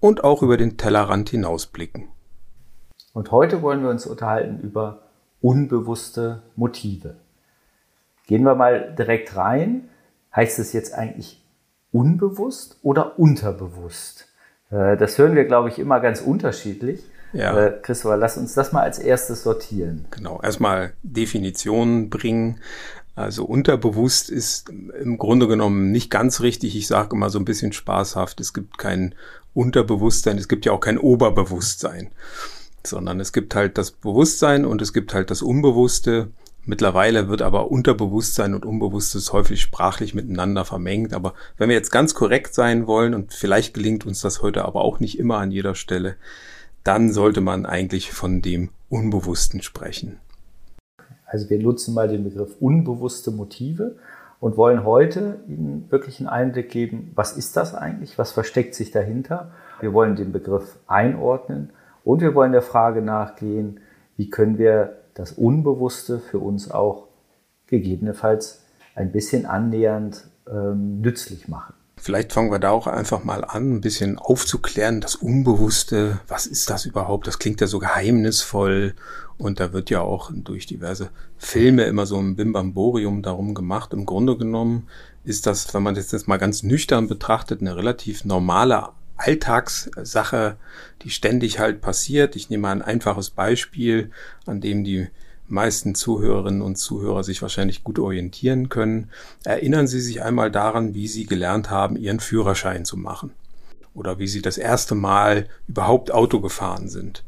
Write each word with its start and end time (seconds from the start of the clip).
und 0.00 0.24
auch 0.24 0.42
über 0.42 0.56
den 0.56 0.76
Tellerrand 0.76 1.30
hinausblicken. 1.30 2.08
Und 3.12 3.30
heute 3.32 3.62
wollen 3.62 3.82
wir 3.82 3.90
uns 3.90 4.06
unterhalten 4.06 4.60
über 4.60 5.02
unbewusste 5.40 6.42
Motive. 6.56 7.16
Gehen 8.26 8.44
wir 8.44 8.54
mal 8.54 8.94
direkt 8.96 9.36
rein. 9.36 9.88
Heißt 10.34 10.58
es 10.58 10.72
jetzt 10.72 10.94
eigentlich 10.94 11.42
unbewusst 11.90 12.78
oder 12.82 13.18
unterbewusst? 13.18 14.28
Äh, 14.70 14.96
das 14.96 15.18
hören 15.18 15.34
wir, 15.34 15.44
glaube 15.46 15.68
ich, 15.68 15.78
immer 15.78 16.00
ganz 16.00 16.20
unterschiedlich. 16.20 17.02
Ja. 17.32 17.58
Äh, 17.58 17.78
Christopher, 17.82 18.16
lass 18.16 18.36
uns 18.36 18.54
das 18.54 18.72
mal 18.72 18.82
als 18.82 18.98
erstes 18.98 19.42
sortieren. 19.42 20.06
Genau, 20.10 20.40
erstmal 20.42 20.92
Definitionen 21.02 22.10
bringen. 22.10 22.60
Also 23.14 23.44
unterbewusst 23.44 24.30
ist 24.30 24.68
im 24.68 25.18
Grunde 25.18 25.48
genommen 25.48 25.90
nicht 25.90 26.08
ganz 26.08 26.40
richtig. 26.40 26.76
Ich 26.76 26.86
sage 26.86 27.16
immer 27.16 27.30
so 27.30 27.38
ein 27.38 27.44
bisschen 27.44 27.72
spaßhaft, 27.72 28.40
es 28.40 28.54
gibt 28.54 28.78
kein 28.78 29.14
Unterbewusstsein, 29.58 30.38
es 30.38 30.46
gibt 30.46 30.66
ja 30.66 30.72
auch 30.72 30.78
kein 30.78 30.98
Oberbewusstsein, 30.98 32.12
sondern 32.86 33.18
es 33.18 33.32
gibt 33.32 33.56
halt 33.56 33.76
das 33.76 33.90
Bewusstsein 33.90 34.64
und 34.64 34.80
es 34.80 34.92
gibt 34.92 35.12
halt 35.14 35.32
das 35.32 35.42
Unbewusste. 35.42 36.28
Mittlerweile 36.64 37.28
wird 37.28 37.42
aber 37.42 37.72
Unterbewusstsein 37.72 38.54
und 38.54 38.64
Unbewusstes 38.64 39.32
häufig 39.32 39.60
sprachlich 39.60 40.14
miteinander 40.14 40.64
vermengt. 40.64 41.12
Aber 41.12 41.34
wenn 41.56 41.70
wir 41.70 41.74
jetzt 41.74 41.90
ganz 41.90 42.14
korrekt 42.14 42.54
sein 42.54 42.86
wollen, 42.86 43.14
und 43.14 43.34
vielleicht 43.34 43.74
gelingt 43.74 44.06
uns 44.06 44.20
das 44.20 44.42
heute 44.42 44.64
aber 44.64 44.82
auch 44.82 45.00
nicht 45.00 45.18
immer 45.18 45.38
an 45.38 45.50
jeder 45.50 45.74
Stelle, 45.74 46.14
dann 46.84 47.12
sollte 47.12 47.40
man 47.40 47.66
eigentlich 47.66 48.12
von 48.12 48.42
dem 48.42 48.68
Unbewussten 48.88 49.60
sprechen. 49.60 50.18
Also 51.26 51.50
wir 51.50 51.58
nutzen 51.58 51.94
mal 51.94 52.06
den 52.06 52.22
Begriff 52.22 52.54
unbewusste 52.60 53.32
Motive 53.32 53.96
und 54.40 54.56
wollen 54.56 54.84
heute 54.84 55.40
Ihnen 55.48 55.90
wirklich 55.90 56.20
einen 56.20 56.28
Einblick 56.28 56.70
geben, 56.70 57.12
was 57.14 57.36
ist 57.36 57.56
das 57.56 57.74
eigentlich, 57.74 58.18
was 58.18 58.32
versteckt 58.32 58.74
sich 58.74 58.90
dahinter. 58.90 59.50
Wir 59.80 59.92
wollen 59.92 60.16
den 60.16 60.32
Begriff 60.32 60.78
einordnen 60.86 61.70
und 62.04 62.20
wir 62.20 62.34
wollen 62.34 62.52
der 62.52 62.62
Frage 62.62 63.02
nachgehen, 63.02 63.80
wie 64.16 64.30
können 64.30 64.58
wir 64.58 64.98
das 65.14 65.32
Unbewusste 65.32 66.20
für 66.20 66.38
uns 66.38 66.70
auch 66.70 67.08
gegebenenfalls 67.66 68.64
ein 68.94 69.12
bisschen 69.12 69.46
annähernd 69.46 70.28
ähm, 70.50 71.00
nützlich 71.00 71.48
machen. 71.48 71.74
Vielleicht 72.08 72.32
fangen 72.32 72.50
wir 72.50 72.58
da 72.58 72.70
auch 72.70 72.86
einfach 72.86 73.22
mal 73.22 73.44
an, 73.44 73.70
ein 73.70 73.80
bisschen 73.82 74.18
aufzuklären, 74.18 75.02
das 75.02 75.14
Unbewusste, 75.14 76.20
was 76.26 76.46
ist 76.46 76.70
das 76.70 76.86
überhaupt? 76.86 77.26
Das 77.26 77.38
klingt 77.38 77.60
ja 77.60 77.66
so 77.66 77.80
geheimnisvoll 77.80 78.94
und 79.36 79.60
da 79.60 79.74
wird 79.74 79.90
ja 79.90 80.00
auch 80.00 80.30
durch 80.32 80.64
diverse 80.64 81.10
Filme 81.36 81.82
immer 81.82 82.06
so 82.06 82.16
ein 82.16 82.34
Bimbamborium 82.34 83.20
darum 83.20 83.52
gemacht. 83.52 83.92
Im 83.92 84.06
Grunde 84.06 84.38
genommen 84.38 84.88
ist 85.22 85.44
das, 85.44 85.74
wenn 85.74 85.82
man 85.82 85.96
das 85.96 86.10
jetzt 86.10 86.28
mal 86.28 86.38
ganz 86.38 86.62
nüchtern 86.62 87.08
betrachtet, 87.08 87.60
eine 87.60 87.76
relativ 87.76 88.24
normale 88.24 88.88
Alltagssache, 89.18 90.56
die 91.02 91.10
ständig 91.10 91.58
halt 91.58 91.82
passiert. 91.82 92.36
Ich 92.36 92.48
nehme 92.48 92.62
mal 92.62 92.72
ein 92.72 92.80
einfaches 92.80 93.28
Beispiel, 93.28 94.12
an 94.46 94.62
dem 94.62 94.82
die 94.82 95.08
meisten 95.48 95.94
Zuhörerinnen 95.94 96.62
und 96.62 96.76
Zuhörer 96.76 97.24
sich 97.24 97.42
wahrscheinlich 97.42 97.84
gut 97.84 97.98
orientieren 97.98 98.68
können. 98.68 99.10
Erinnern 99.44 99.86
Sie 99.86 100.00
sich 100.00 100.22
einmal 100.22 100.50
daran, 100.50 100.94
wie 100.94 101.08
Sie 101.08 101.26
gelernt 101.26 101.70
haben, 101.70 101.96
Ihren 101.96 102.20
Führerschein 102.20 102.84
zu 102.84 102.96
machen. 102.96 103.32
Oder 103.94 104.18
wie 104.18 104.28
Sie 104.28 104.42
das 104.42 104.58
erste 104.58 104.94
Mal 104.94 105.48
überhaupt 105.66 106.12
Auto 106.12 106.40
gefahren 106.40 106.88
sind. 106.88 107.24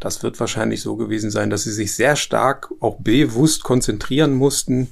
Das 0.00 0.22
wird 0.22 0.38
wahrscheinlich 0.40 0.82
so 0.82 0.96
gewesen 0.96 1.30
sein, 1.30 1.50
dass 1.50 1.64
Sie 1.64 1.72
sich 1.72 1.94
sehr 1.94 2.16
stark 2.16 2.70
auch 2.80 2.96
bewusst 2.96 3.62
konzentrieren 3.64 4.34
mussten. 4.34 4.88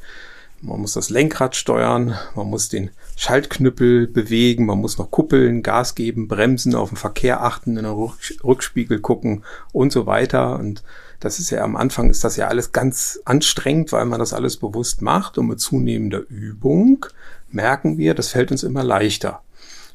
Man 0.60 0.80
muss 0.80 0.92
das 0.92 1.10
Lenkrad 1.10 1.56
steuern, 1.56 2.16
man 2.36 2.46
muss 2.46 2.68
den 2.68 2.90
Schaltknüppel 3.16 4.06
bewegen, 4.06 4.64
man 4.64 4.78
muss 4.78 4.96
noch 4.96 5.10
kuppeln, 5.10 5.62
Gas 5.62 5.96
geben, 5.96 6.28
bremsen, 6.28 6.76
auf 6.76 6.90
den 6.90 6.96
Verkehr 6.96 7.42
achten, 7.42 7.76
in 7.76 7.84
den 7.84 7.92
Rückspiegel 8.44 9.00
gucken 9.00 9.42
und 9.72 9.92
so 9.92 10.06
weiter. 10.06 10.58
Und 10.58 10.84
das 11.22 11.38
ist 11.38 11.50
ja 11.50 11.62
am 11.62 11.76
Anfang 11.76 12.10
ist 12.10 12.24
das 12.24 12.36
ja 12.36 12.48
alles 12.48 12.72
ganz 12.72 13.20
anstrengend, 13.24 13.92
weil 13.92 14.06
man 14.06 14.18
das 14.18 14.32
alles 14.32 14.56
bewusst 14.56 15.02
macht 15.02 15.38
und 15.38 15.46
mit 15.46 15.60
zunehmender 15.60 16.22
Übung 16.28 17.06
merken 17.48 17.96
wir, 17.96 18.14
das 18.14 18.30
fällt 18.30 18.50
uns 18.50 18.64
immer 18.64 18.82
leichter. 18.82 19.40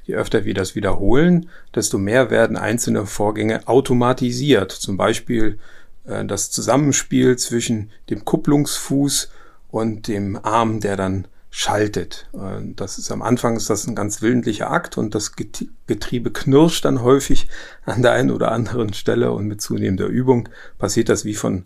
Je 0.05 0.15
öfter 0.15 0.45
wir 0.45 0.53
das 0.53 0.75
wiederholen, 0.75 1.49
desto 1.75 1.97
mehr 1.97 2.31
werden 2.31 2.55
einzelne 2.55 3.05
Vorgänge 3.05 3.67
automatisiert. 3.67 4.71
Zum 4.71 4.95
Beispiel 4.95 5.59
äh, 6.05 6.23
das 6.23 6.49
Zusammenspiel 6.49 7.35
zwischen 7.37 7.91
dem 8.09 8.23
Kupplungsfuß 8.23 9.29
und 9.69 10.07
dem 10.07 10.39
Arm, 10.41 10.79
der 10.79 10.95
dann 10.95 11.27
schaltet. 11.59 12.29
Das 12.75 12.99
ist 12.99 13.11
am 13.11 13.23
Anfang 13.23 13.55
ist 13.57 13.71
das 13.71 13.87
ein 13.87 13.95
ganz 13.95 14.21
willentlicher 14.21 14.69
Akt 14.69 14.99
und 14.99 15.15
das 15.15 15.31
Getriebe 15.35 16.29
knirscht 16.29 16.85
dann 16.85 17.01
häufig 17.01 17.47
an 17.83 18.03
der 18.03 18.11
einen 18.11 18.29
oder 18.29 18.51
anderen 18.51 18.93
Stelle 18.93 19.31
und 19.31 19.47
mit 19.47 19.59
zunehmender 19.59 20.05
Übung 20.05 20.49
passiert 20.77 21.09
das 21.09 21.25
wie 21.25 21.33
von 21.33 21.65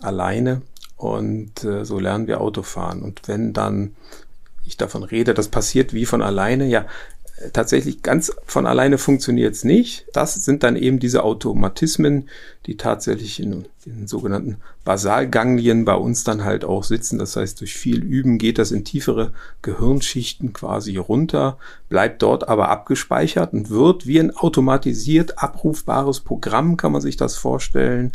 alleine 0.00 0.62
und 0.96 1.62
äh, 1.62 1.84
so 1.84 2.00
lernen 2.00 2.26
wir 2.26 2.40
Autofahren. 2.40 3.00
Und 3.00 3.28
wenn 3.28 3.52
dann 3.52 3.94
ich 4.64 4.76
davon 4.76 5.04
rede, 5.04 5.34
das 5.34 5.46
passiert 5.46 5.94
wie 5.94 6.04
von 6.04 6.20
alleine, 6.20 6.66
ja, 6.66 6.86
tatsächlich 7.52 8.02
ganz 8.02 8.32
von 8.46 8.66
alleine 8.66 8.98
funktioniert 8.98 9.54
es 9.54 9.64
nicht. 9.64 10.06
Das 10.12 10.34
sind 10.34 10.62
dann 10.62 10.76
eben 10.76 10.98
diese 10.98 11.22
Automatismen, 11.22 12.28
die 12.66 12.76
tatsächlich 12.76 13.40
in 13.40 13.66
den 13.86 14.06
sogenannten 14.06 14.56
Basalganglien 14.84 15.84
bei 15.84 15.94
uns 15.94 16.24
dann 16.24 16.44
halt 16.44 16.64
auch 16.64 16.84
sitzen. 16.84 17.18
Das 17.18 17.36
heißt, 17.36 17.60
durch 17.60 17.74
viel 17.74 18.02
Üben 18.02 18.38
geht 18.38 18.58
das 18.58 18.72
in 18.72 18.84
tiefere 18.84 19.32
Gehirnschichten 19.62 20.52
quasi 20.52 20.96
runter, 20.96 21.58
bleibt 21.88 22.22
dort 22.22 22.48
aber 22.48 22.68
abgespeichert 22.68 23.52
und 23.52 23.70
wird 23.70 24.06
wie 24.06 24.18
ein 24.18 24.36
automatisiert 24.36 25.42
abrufbares 25.42 26.20
Programm, 26.20 26.76
kann 26.76 26.92
man 26.92 27.00
sich 27.00 27.16
das 27.16 27.36
vorstellen, 27.36 28.12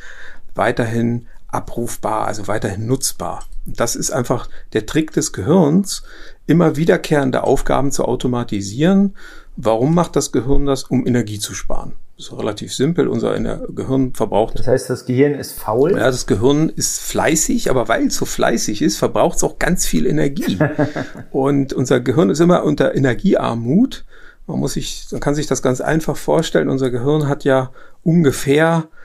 weiterhin 0.55 1.27
abrufbar, 1.53 2.27
also 2.27 2.47
weiterhin 2.47 2.87
nutzbar. 2.87 3.43
Das 3.65 3.95
ist 3.95 4.11
einfach 4.11 4.49
der 4.73 4.85
Trick 4.85 5.11
des 5.13 5.31
Gehirns, 5.31 6.03
immer 6.47 6.75
wiederkehrende 6.75 7.43
Aufgaben 7.43 7.91
zu 7.91 8.05
automatisieren. 8.05 9.15
Warum 9.55 9.95
macht 9.95 10.15
das 10.15 10.31
Gehirn 10.31 10.65
das? 10.65 10.83
Um 10.83 11.05
Energie 11.07 11.39
zu 11.39 11.53
sparen. 11.53 11.93
Das 12.17 12.27
ist 12.27 12.37
relativ 12.37 12.73
simpel. 12.73 13.07
Unser 13.07 13.37
Gehirn 13.69 14.13
verbraucht. 14.13 14.59
Das 14.59 14.67
heißt, 14.67 14.89
das 14.89 15.05
Gehirn 15.05 15.33
ist 15.33 15.53
faul? 15.53 15.91
Ja, 15.91 16.05
das 16.05 16.27
Gehirn 16.27 16.69
ist 16.69 16.99
fleißig, 16.99 17.69
aber 17.69 17.87
weil 17.87 18.07
es 18.07 18.15
so 18.15 18.25
fleißig 18.25 18.81
ist, 18.81 18.97
verbraucht 18.97 19.37
es 19.37 19.43
auch 19.43 19.57
ganz 19.57 19.85
viel 19.85 20.05
Energie. 20.05 20.59
Und 21.31 21.73
unser 21.73 21.99
Gehirn 21.99 22.29
ist 22.29 22.39
immer 22.39 22.63
unter 22.63 22.95
Energiearmut. 22.95 24.05
Man 24.45 24.59
muss 24.59 24.73
sich, 24.73 25.07
man 25.11 25.21
kann 25.21 25.35
sich 25.35 25.47
das 25.47 25.61
ganz 25.61 25.81
einfach 25.81 26.17
vorstellen. 26.17 26.69
Unser 26.69 26.91
Gehirn 26.91 27.27
hat 27.27 27.45
ja 27.45 27.71
ungefähr, 28.03 28.87
äh, 28.89 29.02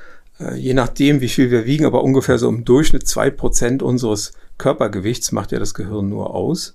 je 0.55 0.75
nachdem, 0.75 1.21
wie 1.21 1.29
viel 1.29 1.51
wir 1.51 1.67
wiegen, 1.67 1.85
aber 1.85 2.03
ungefähr 2.03 2.39
so 2.39 2.49
im 2.49 2.65
Durchschnitt 2.65 3.07
zwei 3.09 3.31
Prozent 3.31 3.83
unseres 3.83 4.33
Körpergewichts 4.57 5.33
macht 5.33 5.53
ja 5.53 5.59
das 5.59 5.75
Gehirn 5.75 6.09
nur 6.09 6.35
aus. 6.35 6.75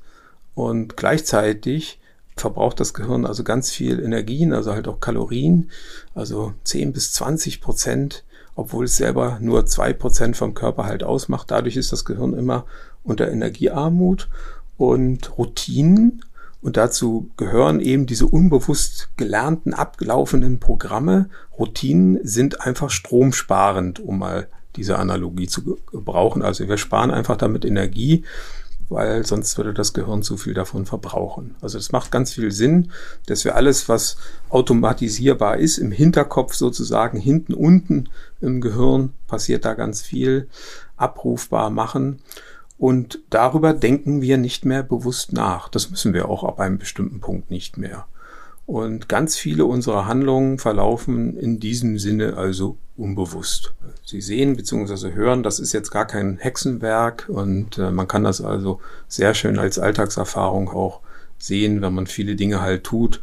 Und 0.55 0.97
gleichzeitig 0.97 1.99
verbraucht 2.35 2.79
das 2.79 2.93
Gehirn 2.93 3.25
also 3.25 3.43
ganz 3.43 3.71
viel 3.71 3.99
Energien, 3.99 4.53
also 4.53 4.73
halt 4.73 4.87
auch 4.87 4.99
Kalorien, 4.99 5.69
also 6.15 6.53
10 6.63 6.93
bis 6.93 7.13
20 7.13 7.61
Prozent, 7.61 8.23
obwohl 8.55 8.85
es 8.85 8.97
selber 8.97 9.37
nur 9.41 9.65
zwei 9.65 9.93
Prozent 9.93 10.37
vom 10.37 10.53
Körper 10.53 10.85
halt 10.85 11.03
ausmacht. 11.03 11.51
Dadurch 11.51 11.75
ist 11.75 11.91
das 11.91 12.05
Gehirn 12.05 12.33
immer 12.33 12.65
unter 13.03 13.29
Energiearmut 13.29 14.29
und 14.77 15.37
Routinen. 15.37 16.23
Und 16.63 16.77
dazu 16.77 17.29
gehören 17.37 17.79
eben 17.79 18.05
diese 18.05 18.25
unbewusst 18.25 19.09
gelernten, 19.17 19.73
abgelaufenen 19.73 20.59
Programme. 20.59 21.29
Routinen 21.59 22.19
sind 22.23 22.61
einfach 22.61 22.89
stromsparend, 22.89 23.99
um 23.99 24.19
mal 24.19 24.47
diese 24.75 24.97
Analogie 24.97 25.47
zu 25.47 25.77
gebrauchen. 25.91 26.41
Also 26.41 26.67
wir 26.67 26.77
sparen 26.77 27.11
einfach 27.11 27.37
damit 27.37 27.65
Energie 27.65 28.23
weil 28.93 29.25
sonst 29.25 29.57
würde 29.57 29.73
das 29.73 29.93
Gehirn 29.93 30.23
zu 30.23 30.37
viel 30.37 30.53
davon 30.53 30.85
verbrauchen. 30.85 31.55
Also 31.61 31.77
es 31.77 31.91
macht 31.91 32.11
ganz 32.11 32.33
viel 32.33 32.51
Sinn, 32.51 32.91
dass 33.25 33.43
wir 33.43 33.55
alles, 33.55 33.89
was 33.89 34.17
automatisierbar 34.49 35.57
ist, 35.57 35.77
im 35.77 35.91
Hinterkopf 35.91 36.53
sozusagen, 36.53 37.17
hinten 37.17 37.53
unten 37.53 38.09
im 38.41 38.61
Gehirn 38.61 39.13
passiert 39.27 39.65
da 39.65 39.73
ganz 39.73 40.01
viel, 40.01 40.47
abrufbar 40.95 41.69
machen. 41.69 42.19
Und 42.83 43.19
darüber 43.29 43.71
denken 43.71 44.21
wir 44.21 44.37
nicht 44.37 44.65
mehr 44.65 44.83
bewusst 44.83 45.31
nach. 45.31 45.69
Das 45.69 45.89
müssen 45.89 46.13
wir 46.13 46.27
auch 46.27 46.43
ab 46.43 46.59
einem 46.59 46.79
bestimmten 46.79 47.21
Punkt 47.21 47.49
nicht 47.49 47.77
mehr. 47.77 48.07
Und 48.65 49.07
ganz 49.07 49.37
viele 49.37 49.63
unserer 49.63 50.05
Handlungen 50.05 50.59
verlaufen 50.59 51.37
in 51.37 51.61
diesem 51.61 51.97
Sinne 51.97 52.35
also 52.35 52.75
unbewusst. 52.97 53.73
Sie 54.03 54.19
sehen 54.19 54.57
bzw. 54.57 55.13
hören, 55.13 55.43
das 55.43 55.59
ist 55.59 55.71
jetzt 55.71 55.91
gar 55.91 56.05
kein 56.05 56.35
Hexenwerk 56.39 57.29
und 57.29 57.77
äh, 57.77 57.89
man 57.89 58.09
kann 58.09 58.25
das 58.25 58.41
also 58.41 58.81
sehr 59.07 59.33
schön 59.33 59.59
als 59.59 59.79
Alltagserfahrung 59.79 60.67
auch 60.67 60.99
sehen, 61.37 61.81
wenn 61.81 61.93
man 61.93 62.05
viele 62.05 62.35
Dinge 62.35 62.59
halt 62.59 62.83
tut. 62.83 63.21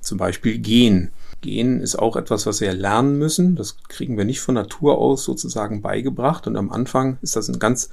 Zum 0.00 0.16
Beispiel 0.16 0.58
gehen. 0.58 1.10
Gehen 1.40 1.80
ist 1.80 1.96
auch 1.96 2.14
etwas, 2.14 2.46
was 2.46 2.60
wir 2.60 2.72
lernen 2.72 3.18
müssen. 3.18 3.56
Das 3.56 3.78
kriegen 3.88 4.16
wir 4.16 4.24
nicht 4.24 4.40
von 4.40 4.54
Natur 4.54 4.98
aus 4.98 5.24
sozusagen 5.24 5.82
beigebracht. 5.82 6.46
Und 6.46 6.56
am 6.56 6.70
Anfang 6.70 7.18
ist 7.20 7.34
das 7.34 7.48
ein 7.48 7.58
ganz 7.58 7.90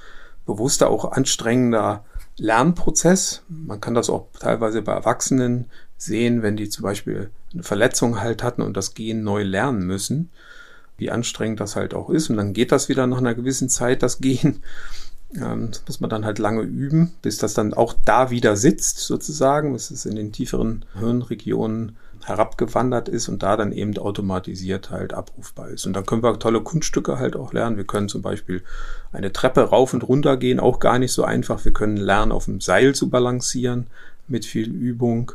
bewusster, 0.50 0.90
auch 0.90 1.12
anstrengender 1.12 2.04
Lernprozess. 2.38 3.44
Man 3.50 3.80
kann 3.80 3.94
das 3.94 4.10
auch 4.10 4.28
teilweise 4.40 4.82
bei 4.82 4.94
Erwachsenen 4.94 5.66
sehen, 5.98 6.42
wenn 6.42 6.58
die 6.58 6.70
zum 6.70 6.84
Beispiel 6.84 7.30
eine 7.54 7.64
Verletzung 7.64 8.20
halt 8.20 8.42
hatten 8.42 8.62
und 8.62 8.76
das 8.76 8.94
Gehen 8.94 9.24
neu 9.24 9.44
lernen 9.44 9.86
müssen, 9.86 10.32
wie 10.98 11.12
anstrengend 11.12 11.60
das 11.60 11.76
halt 11.76 11.94
auch 11.94 12.10
ist. 12.10 12.30
Und 12.30 12.38
dann 12.38 12.54
geht 12.54 12.72
das 12.72 12.90
wieder 12.90 13.06
nach 13.06 13.20
einer 13.20 13.36
gewissen 13.36 13.70
Zeit, 13.70 14.04
das 14.04 14.20
Gehen. 14.20 14.64
Ähm, 15.40 15.70
das 15.70 15.84
muss 15.86 16.00
man 16.00 16.10
dann 16.10 16.26
halt 16.26 16.40
lange 16.40 16.64
üben, 16.64 17.14
bis 17.22 17.38
das 17.38 17.54
dann 17.54 17.76
auch 17.76 17.94
da 18.04 18.32
wieder 18.32 18.56
sitzt, 18.56 18.98
sozusagen, 18.98 19.74
bis 19.74 19.92
es 19.92 20.08
in 20.08 20.16
den 20.16 20.32
tieferen 20.32 20.86
Hirnregionen 20.98 21.98
herabgewandert 22.30 23.10
ist 23.10 23.28
und 23.28 23.44
da 23.44 23.58
dann 23.58 23.74
eben 23.74 23.98
automatisiert 23.98 24.92
halt 24.92 25.14
abrufbar 25.14 25.70
ist. 25.70 25.86
Und 25.86 25.94
dann 25.94 26.06
können 26.06 26.24
wir 26.24 26.40
tolle 26.40 26.62
Kunststücke 26.62 27.20
halt 27.20 27.36
auch 27.36 27.52
lernen. 27.52 27.76
Wir 27.76 27.84
können 27.84 28.08
zum 28.08 28.22
Beispiel 28.22 28.64
eine 29.12 29.34
Treppe 29.34 29.62
rauf 29.62 29.94
und 29.94 30.08
runter 30.08 30.38
gehen, 30.38 30.60
auch 30.60 30.80
gar 30.80 31.00
nicht 31.00 31.12
so 31.12 31.24
einfach. 31.24 31.66
Wir 31.66 31.74
können 31.74 31.98
lernen, 31.98 32.32
auf 32.32 32.46
dem 32.46 32.62
Seil 32.62 32.96
zu 32.96 33.10
balancieren 33.10 33.88
mit 34.28 34.46
viel 34.46 34.70
Übung. 34.70 35.34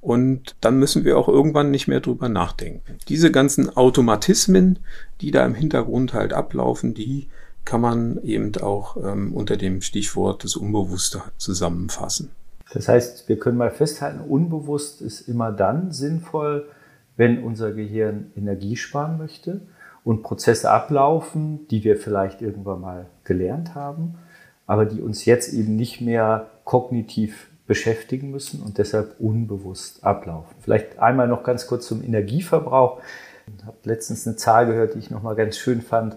Und 0.00 0.54
dann 0.60 0.78
müssen 0.78 1.04
wir 1.04 1.16
auch 1.18 1.28
irgendwann 1.28 1.70
nicht 1.70 1.88
mehr 1.88 2.00
drüber 2.00 2.28
nachdenken. 2.28 2.98
Diese 3.08 3.32
ganzen 3.32 3.74
Automatismen, 3.74 4.78
die 5.22 5.30
da 5.30 5.46
im 5.46 5.54
Hintergrund 5.54 6.12
halt 6.12 6.34
ablaufen, 6.34 6.92
die 6.92 7.28
kann 7.64 7.80
man 7.80 8.22
eben 8.22 8.54
auch 8.56 8.98
ähm, 8.98 9.32
unter 9.32 9.56
dem 9.56 9.80
Stichwort 9.80 10.44
des 10.44 10.56
Unbewusste 10.56 11.22
zusammenfassen. 11.38 12.30
Das 12.74 12.88
heißt, 12.88 13.28
wir 13.28 13.38
können 13.38 13.56
mal 13.56 13.70
festhalten, 13.70 14.20
unbewusst 14.20 15.00
ist 15.00 15.28
immer 15.28 15.52
dann 15.52 15.92
sinnvoll, 15.92 16.68
wenn 17.16 17.42
unser 17.42 17.72
Gehirn 17.72 18.32
Energie 18.36 18.74
sparen 18.74 19.16
möchte 19.16 19.60
und 20.02 20.22
Prozesse 20.22 20.70
ablaufen, 20.70 21.68
die 21.68 21.84
wir 21.84 21.96
vielleicht 21.96 22.42
irgendwann 22.42 22.80
mal 22.80 23.06
gelernt 23.22 23.76
haben, 23.76 24.16
aber 24.66 24.86
die 24.86 25.00
uns 25.00 25.24
jetzt 25.24 25.52
eben 25.52 25.76
nicht 25.76 26.00
mehr 26.00 26.48
kognitiv 26.64 27.48
beschäftigen 27.68 28.32
müssen 28.32 28.60
und 28.60 28.78
deshalb 28.78 29.20
unbewusst 29.20 30.04
ablaufen. 30.04 30.56
Vielleicht 30.60 30.98
einmal 30.98 31.28
noch 31.28 31.44
ganz 31.44 31.68
kurz 31.68 31.86
zum 31.86 32.02
Energieverbrauch. 32.02 33.00
Ich 33.56 33.64
habe 33.64 33.76
letztens 33.84 34.26
eine 34.26 34.36
Zahl 34.36 34.66
gehört, 34.66 34.94
die 34.94 34.98
ich 34.98 35.10
nochmal 35.10 35.36
ganz 35.36 35.56
schön 35.56 35.80
fand, 35.80 36.16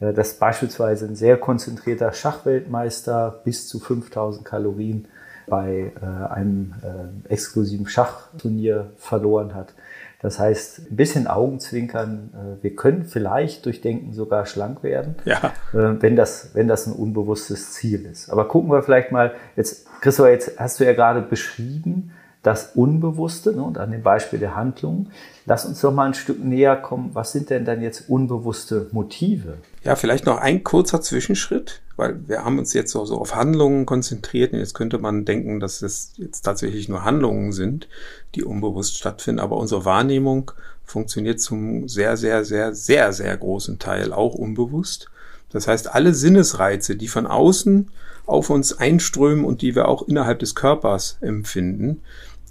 äh, 0.00 0.14
dass 0.14 0.38
beispielsweise 0.38 1.06
ein 1.06 1.16
sehr 1.16 1.36
konzentrierter 1.36 2.12
Schachweltmeister 2.12 3.42
bis 3.44 3.68
zu 3.68 3.78
5000 3.78 4.44
Kalorien 4.44 5.06
bei 5.48 5.92
äh, 6.00 6.32
einem 6.32 6.74
äh, 6.82 7.32
exklusiven 7.32 7.86
Schachturnier 7.86 8.90
verloren 8.96 9.54
hat. 9.54 9.74
Das 10.20 10.40
heißt, 10.40 10.90
ein 10.90 10.96
bisschen 10.96 11.26
Augenzwinkern. 11.26 12.30
Äh, 12.32 12.62
wir 12.62 12.74
können 12.74 13.04
vielleicht 13.04 13.66
durch 13.66 13.80
Denken 13.80 14.12
sogar 14.12 14.46
schlank 14.46 14.82
werden, 14.82 15.16
ja. 15.24 15.52
Wenn, 15.72 16.16
das, 16.16 16.50
wenn 16.54 16.68
das 16.68 16.86
ein 16.86 16.92
unbewusstes 16.92 17.72
Ziel 17.72 18.04
ist. 18.06 18.30
Aber 18.30 18.48
gucken 18.48 18.70
wir 18.70 18.82
vielleicht 18.82 19.12
mal, 19.12 19.32
jetzt, 19.56 19.86
Christopher, 20.00 20.30
jetzt 20.30 20.58
hast 20.58 20.80
du 20.80 20.84
ja 20.84 20.92
gerade 20.92 21.22
beschrieben, 21.22 22.12
das 22.48 22.70
Unbewusste 22.74 23.52
ne, 23.52 23.62
und 23.62 23.76
an 23.76 23.90
dem 23.90 24.02
Beispiel 24.02 24.38
der 24.38 24.56
Handlung. 24.56 25.08
Lass 25.44 25.66
uns 25.66 25.82
doch 25.82 25.92
mal 25.92 26.06
ein 26.06 26.14
Stück 26.14 26.42
näher 26.42 26.76
kommen. 26.76 27.10
Was 27.12 27.32
sind 27.32 27.50
denn 27.50 27.66
dann 27.66 27.82
jetzt 27.82 28.08
unbewusste 28.08 28.88
Motive? 28.92 29.58
Ja, 29.84 29.96
vielleicht 29.96 30.24
noch 30.24 30.38
ein 30.38 30.64
kurzer 30.64 31.02
Zwischenschritt, 31.02 31.82
weil 31.96 32.26
wir 32.26 32.46
haben 32.46 32.58
uns 32.58 32.72
jetzt 32.72 32.92
so, 32.92 33.04
so 33.04 33.18
auf 33.18 33.34
Handlungen 33.34 33.84
konzentriert 33.84 34.54
und 34.54 34.60
jetzt 34.60 34.72
könnte 34.72 34.96
man 34.96 35.26
denken, 35.26 35.60
dass 35.60 35.82
es 35.82 36.12
jetzt 36.16 36.40
tatsächlich 36.40 36.88
nur 36.88 37.04
Handlungen 37.04 37.52
sind, 37.52 37.86
die 38.34 38.44
unbewusst 38.44 38.96
stattfinden, 38.96 39.40
aber 39.40 39.58
unsere 39.58 39.84
Wahrnehmung 39.84 40.52
funktioniert 40.84 41.40
zum 41.40 41.86
sehr, 41.86 42.16
sehr, 42.16 42.46
sehr, 42.46 42.74
sehr, 42.74 43.12
sehr 43.12 43.36
großen 43.36 43.78
Teil 43.78 44.14
auch 44.14 44.34
unbewusst. 44.34 45.10
Das 45.50 45.68
heißt, 45.68 45.94
alle 45.94 46.14
Sinnesreize, 46.14 46.96
die 46.96 47.08
von 47.08 47.26
außen 47.26 47.90
auf 48.28 48.50
uns 48.50 48.78
einströmen 48.78 49.44
und 49.44 49.62
die 49.62 49.74
wir 49.74 49.88
auch 49.88 50.06
innerhalb 50.06 50.38
des 50.38 50.54
Körpers 50.54 51.16
empfinden, 51.22 52.02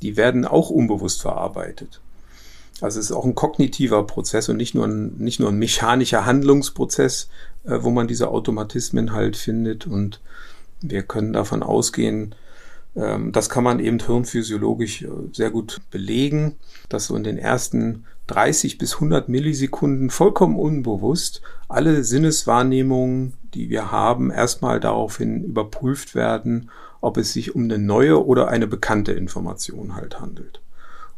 die 0.02 0.18
werden 0.18 0.46
auch 0.46 0.70
unbewusst 0.70 1.22
verarbeitet. 1.22 2.02
Also 2.80 3.00
es 3.00 3.08
ist 3.08 3.16
auch 3.16 3.26
ein 3.26 3.36
kognitiver 3.36 4.04
Prozess 4.04 4.50
und 4.50 4.58
nicht 4.58 4.76
nur 4.76 4.86
ein, 4.86 5.16
nicht 5.18 5.40
nur 5.40 5.50
ein 5.50 5.58
mechanischer 5.58 6.26
Handlungsprozess, 6.26 7.30
äh, 7.66 7.80
wo 7.82 7.90
man 7.90 8.08
diese 8.08 8.30
Automatismen 8.30 9.14
halt 9.14 9.36
findet. 9.36 9.88
Und 9.88 10.22
wir 10.82 11.04
können 11.04 11.34
davon 11.34 11.64
ausgehen, 11.64 12.36
ähm, 12.96 13.32
das 13.32 13.50
kann 13.50 13.64
man 13.64 13.80
eben 13.80 14.00
hirnphysiologisch 14.00 15.04
äh, 15.04 15.10
sehr 15.32 15.50
gut 15.50 15.82
belegen, 15.90 16.56
dass 16.90 17.08
so 17.08 17.16
in 17.16 17.24
den 17.24 17.38
ersten 17.38 18.06
30 18.28 18.78
bis 18.78 18.96
100 18.96 19.30
Millisekunden 19.30 20.10
vollkommen 20.10 20.58
unbewusst 20.58 21.42
alle 21.70 22.04
Sinneswahrnehmungen, 22.04 23.34
die 23.54 23.70
wir 23.70 23.92
haben, 23.92 24.32
erstmal 24.32 24.80
daraufhin 24.80 25.44
überprüft 25.44 26.14
werden, 26.14 26.70
ob 27.02 27.18
es 27.18 27.34
sich 27.34 27.56
um 27.56 27.64
eine 27.64 27.78
neue 27.78 28.26
oder 28.26 28.48
eine 28.50 28.68
bekannte 28.68 29.14
Information 29.14 29.96
halt 29.96 30.20
handelt. 30.20 30.62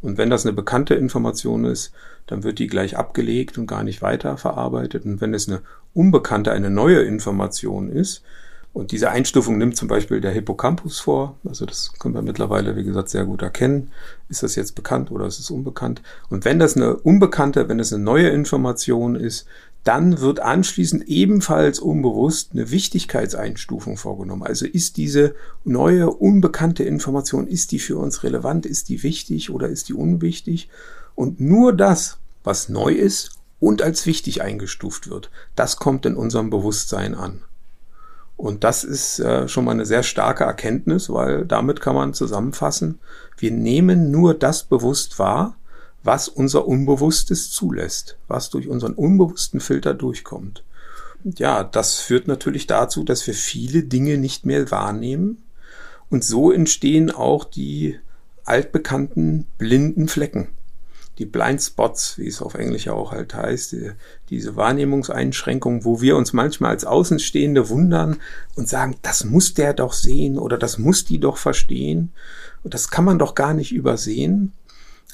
Und 0.02 0.18
wenn 0.18 0.30
das 0.30 0.46
eine 0.46 0.54
bekannte 0.54 0.96
Information 0.96 1.66
ist, 1.66 1.92
dann 2.28 2.44
wird 2.44 2.60
die 2.60 2.68
gleich 2.68 2.98
abgelegt 2.98 3.58
und 3.58 3.68
gar 3.68 3.84
nicht 3.84 4.02
weiter 4.02 4.38
verarbeitet. 4.38 5.06
Und 5.06 5.20
wenn 5.20 5.34
es 5.34 5.48
eine 5.48 5.62
unbekannte, 5.94 6.52
eine 6.52 6.70
neue 6.70 7.02
Information 7.02 7.90
ist, 7.90 8.24
und 8.72 8.92
diese 8.92 9.10
Einstufung 9.10 9.58
nimmt 9.58 9.76
zum 9.76 9.88
Beispiel 9.88 10.22
der 10.22 10.32
Hippocampus 10.32 11.00
vor. 11.00 11.38
Also 11.44 11.66
das 11.66 11.94
können 11.98 12.14
wir 12.14 12.22
mittlerweile, 12.22 12.76
wie 12.76 12.84
gesagt, 12.84 13.10
sehr 13.10 13.26
gut 13.26 13.42
erkennen. 13.42 13.92
Ist 14.30 14.44
das 14.44 14.56
jetzt 14.56 14.76
bekannt 14.76 15.10
oder 15.10 15.26
ist 15.26 15.40
es 15.40 15.50
unbekannt? 15.50 16.04
Und 16.30 16.46
wenn 16.46 16.60
das 16.60 16.76
eine 16.76 16.96
unbekannte, 16.96 17.68
wenn 17.68 17.80
es 17.80 17.92
eine 17.92 18.04
neue 18.04 18.30
Information 18.30 19.16
ist, 19.16 19.48
dann 19.84 20.20
wird 20.20 20.40
anschließend 20.40 21.08
ebenfalls 21.08 21.80
unbewusst 21.80 22.52
eine 22.54 22.70
Wichtigkeitseinstufung 22.70 23.98
vorgenommen. 23.98 24.44
Also 24.44 24.66
ist 24.66 24.98
diese 24.98 25.36
neue, 25.64 26.10
unbekannte 26.10 26.84
Information, 26.84 27.48
ist 27.48 27.72
die 27.72 27.80
für 27.80 27.98
uns 27.98 28.24
relevant, 28.24 28.66
ist 28.66 28.90
die 28.90 29.04
wichtig 29.04 29.50
oder 29.50 29.70
ist 29.70 29.90
die 29.90 29.94
unwichtig? 29.94 30.70
Und 31.16 31.40
nur 31.40 31.74
das, 31.74 32.18
was 32.44 32.70
neu 32.70 32.92
ist 32.92 33.32
und 33.60 33.82
als 33.82 34.06
wichtig 34.06 34.42
eingestuft 34.42 35.10
wird, 35.10 35.32
das 35.56 35.78
kommt 35.78 36.06
in 36.06 36.16
unserem 36.16 36.50
Bewusstsein 36.50 37.16
an. 37.16 37.42
Und 38.40 38.64
das 38.64 38.86
ist 38.86 39.20
äh, 39.20 39.50
schon 39.50 39.66
mal 39.66 39.72
eine 39.72 39.86
sehr 39.86 40.04
starke 40.04 40.46
Erkenntnis, 40.46 41.10
weil 41.10 41.46
damit 41.46 41.82
kann 41.82 41.96
man 41.96 42.14
zusammenfassen, 42.14 43.00
wir 43.38 43.52
nehmen 43.52 44.12
nur 44.12 44.34
das 44.34 44.64
bewusst 44.64 45.20
wahr, 45.20 45.56
was 46.04 46.28
unser 46.28 46.68
Unbewusstes 46.68 47.52
zulässt, 47.52 48.18
was 48.28 48.50
durch 48.50 48.68
unseren 48.68 48.94
unbewussten 48.94 49.60
Filter 49.60 49.94
durchkommt. 49.94 50.64
Und 51.24 51.40
ja, 51.40 51.64
das 51.64 52.00
führt 52.00 52.28
natürlich 52.28 52.68
dazu, 52.68 53.04
dass 53.04 53.28
wir 53.28 53.34
viele 53.34 53.84
Dinge 53.84 54.18
nicht 54.18 54.46
mehr 54.46 54.72
wahrnehmen. 54.72 55.44
Und 56.10 56.24
so 56.24 56.52
entstehen 56.52 57.12
auch 57.12 57.44
die 57.44 58.00
altbekannten 58.46 59.46
blinden 59.58 60.08
Flecken 60.08 60.50
die 61.20 61.26
Blind 61.26 61.62
Spots, 61.62 62.18
wie 62.18 62.28
es 62.28 62.42
auf 62.42 62.56
Englisch 62.56 62.88
auch 62.88 63.12
halt 63.12 63.34
heißt, 63.34 63.74
die, 63.74 63.92
diese 64.30 64.56
Wahrnehmungseinschränkung, 64.56 65.84
wo 65.84 66.02
wir 66.02 66.16
uns 66.16 66.32
manchmal 66.32 66.72
als 66.72 66.86
Außenstehende 66.86 67.70
wundern 67.70 68.18
und 68.56 68.70
sagen, 68.70 68.96
das 69.02 69.26
muss 69.26 69.54
der 69.54 69.74
doch 69.74 69.92
sehen 69.92 70.40
oder 70.40 70.58
das 70.58 70.78
muss 70.78 71.04
die 71.04 71.20
doch 71.20 71.38
verstehen. 71.38 72.14
Und 72.64 72.74
das 72.74 72.90
kann 72.90 73.04
man 73.04 73.20
doch 73.20 73.36
gar 73.36 73.54
nicht 73.54 73.74
übersehen. 73.74 74.54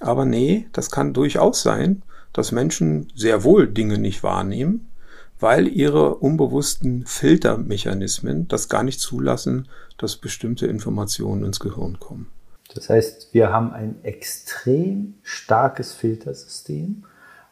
Aber 0.01 0.25
nee, 0.25 0.67
das 0.73 0.91
kann 0.91 1.13
durchaus 1.13 1.61
sein, 1.61 2.01
dass 2.33 2.51
Menschen 2.51 3.11
sehr 3.15 3.43
wohl 3.43 3.67
Dinge 3.67 3.97
nicht 3.97 4.23
wahrnehmen, 4.23 4.89
weil 5.39 5.67
ihre 5.67 6.15
unbewussten 6.15 7.05
Filtermechanismen 7.05 8.47
das 8.47 8.69
gar 8.69 8.83
nicht 8.83 8.99
zulassen, 8.99 9.67
dass 9.97 10.17
bestimmte 10.17 10.67
Informationen 10.67 11.45
ins 11.45 11.59
Gehirn 11.59 11.99
kommen. 11.99 12.27
Das 12.73 12.89
heißt, 12.89 13.33
wir 13.33 13.51
haben 13.51 13.71
ein 13.71 13.95
extrem 14.03 15.15
starkes 15.23 15.93
Filtersystem. 15.93 17.03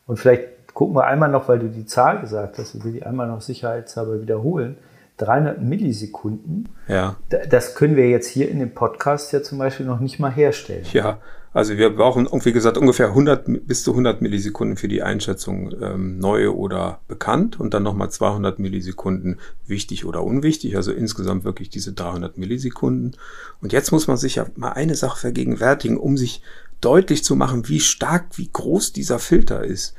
Und 0.06 0.18
vielleicht 0.18 0.74
gucken 0.74 0.96
wir 0.96 1.06
einmal 1.06 1.30
noch, 1.30 1.48
weil 1.48 1.60
du 1.60 1.70
die 1.70 1.86
Zahl 1.86 2.20
gesagt 2.20 2.58
hast, 2.58 2.76
ich 2.76 2.84
will 2.84 2.92
die 2.92 3.04
einmal 3.04 3.28
noch 3.28 3.42
sicherheitshalber 3.42 4.22
wiederholen. 4.22 4.78
300 5.18 5.62
Millisekunden. 5.62 6.68
Ja. 6.88 7.16
Das 7.30 7.76
können 7.76 7.96
wir 7.96 8.10
jetzt 8.10 8.28
hier 8.28 8.50
in 8.50 8.60
dem 8.60 8.74
Podcast 8.74 9.32
ja 9.32 9.44
zum 9.44 9.60
Beispiel 9.60 9.86
noch 9.86 10.00
nicht 10.00 10.20
mal 10.20 10.32
herstellen. 10.32 10.86
Ja, 10.92 11.20
also 11.54 11.78
wir 11.78 11.92
brauchen, 11.92 12.28
wie 12.32 12.52
gesagt, 12.52 12.80
ungefähr 12.80 13.10
100 13.10 13.68
bis 13.68 13.84
zu 13.84 13.92
100 13.92 14.22
Millisekunden 14.22 14.76
für 14.76 14.88
die 14.88 15.04
Einschätzung 15.04 15.72
ähm, 15.80 16.18
neu 16.18 16.50
oder 16.50 17.02
bekannt 17.08 17.60
und 17.60 17.76
dann 17.76 17.84
nochmal 17.84 18.10
200 18.10 18.58
Millisekunden 18.58 19.40
wichtig 19.68 20.06
oder 20.06 20.24
unwichtig. 20.24 20.76
Also 20.76 20.92
insgesamt 20.92 21.44
wirklich 21.44 21.70
diese 21.70 21.94
300 21.94 22.40
Millisekunden. 22.40 23.16
Und 23.62 23.72
jetzt 23.72 23.92
muss 23.92 24.08
man 24.08 24.18
sich 24.18 24.36
ja 24.36 24.48
mal 24.56 24.72
eine 24.72 24.96
Sache 24.96 25.20
vergegenwärtigen, 25.20 25.98
um 25.98 26.18
sich 26.18 26.42
deutlich 26.82 27.24
zu 27.24 27.36
machen, 27.36 27.70
wie 27.70 27.80
stark, 27.80 28.38
wie 28.38 28.50
groß 28.52 28.92
dieser 28.92 29.20
Filter 29.20 29.64
ist. 29.64 29.94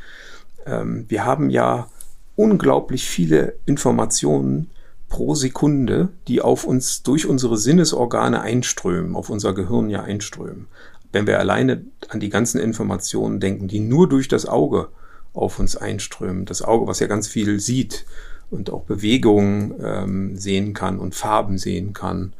Ähm, 0.66 1.04
wir 1.08 1.24
haben 1.24 1.50
ja 1.50 1.88
unglaublich 2.34 3.06
viele 3.06 3.54
Informationen 3.64 4.70
pro 5.08 5.36
Sekunde, 5.36 6.08
die 6.26 6.40
auf 6.40 6.64
uns 6.64 7.04
durch 7.04 7.26
unsere 7.26 7.56
Sinnesorgane 7.56 8.40
einströmen, 8.40 9.14
auf 9.14 9.30
unser 9.30 9.54
Gehirn 9.54 9.88
ja 9.88 10.02
einströmen. 10.02 10.66
Wenn 11.14 11.26
wir 11.26 11.38
alleine 11.38 11.84
an 12.08 12.20
die 12.20 12.28
ganzen 12.28 12.60
Informationen 12.60 13.40
denken, 13.40 13.68
die 13.68 13.80
nur 13.80 14.08
durch 14.08 14.28
das 14.28 14.46
Auge 14.46 14.88
auf 15.32 15.58
uns 15.58 15.76
einströmen, 15.76 16.44
das 16.44 16.62
Auge, 16.62 16.86
was 16.86 17.00
ja 17.00 17.06
ganz 17.06 17.28
viel 17.28 17.60
sieht 17.60 18.04
und 18.50 18.70
auch 18.70 18.82
Bewegungen 18.82 19.74
ähm, 19.82 20.36
sehen 20.36 20.74
kann 20.74 20.98
und 20.98 21.14
Farben 21.14 21.56
sehen 21.56 21.92
kann 21.92 22.34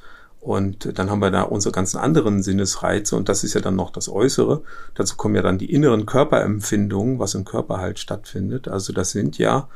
und 0.45 0.99
dann 0.99 1.09
haben 1.09 1.21
wir 1.21 1.31
da 1.31 1.41
unsere 1.41 1.73
ganzen 1.73 1.97
anderen 1.97 2.43
Sinnesreize 2.43 3.17
und 3.17 3.31
das 3.31 3.45
ist 3.45 3.55
ja 3.55 3.63
dann 3.63 3.77
noch 3.77 3.91
das 3.91 4.11
Äußere. 4.11 4.61
Dazu 4.95 5.17
kommen 5.17 5.37
ja 5.37 5.41
dann 5.41 5.57
die 5.57 5.73
inneren 5.73 6.05
Körperempfindungen, 6.05 7.19
was 7.19 7.35
im 7.35 7.47
Körper 7.47 7.79
halt 7.79 7.99
stattfindet. 7.99 8.69
Also 8.69 8.93
das 8.93 9.13
sind 9.13 9.39
ja 9.39 9.69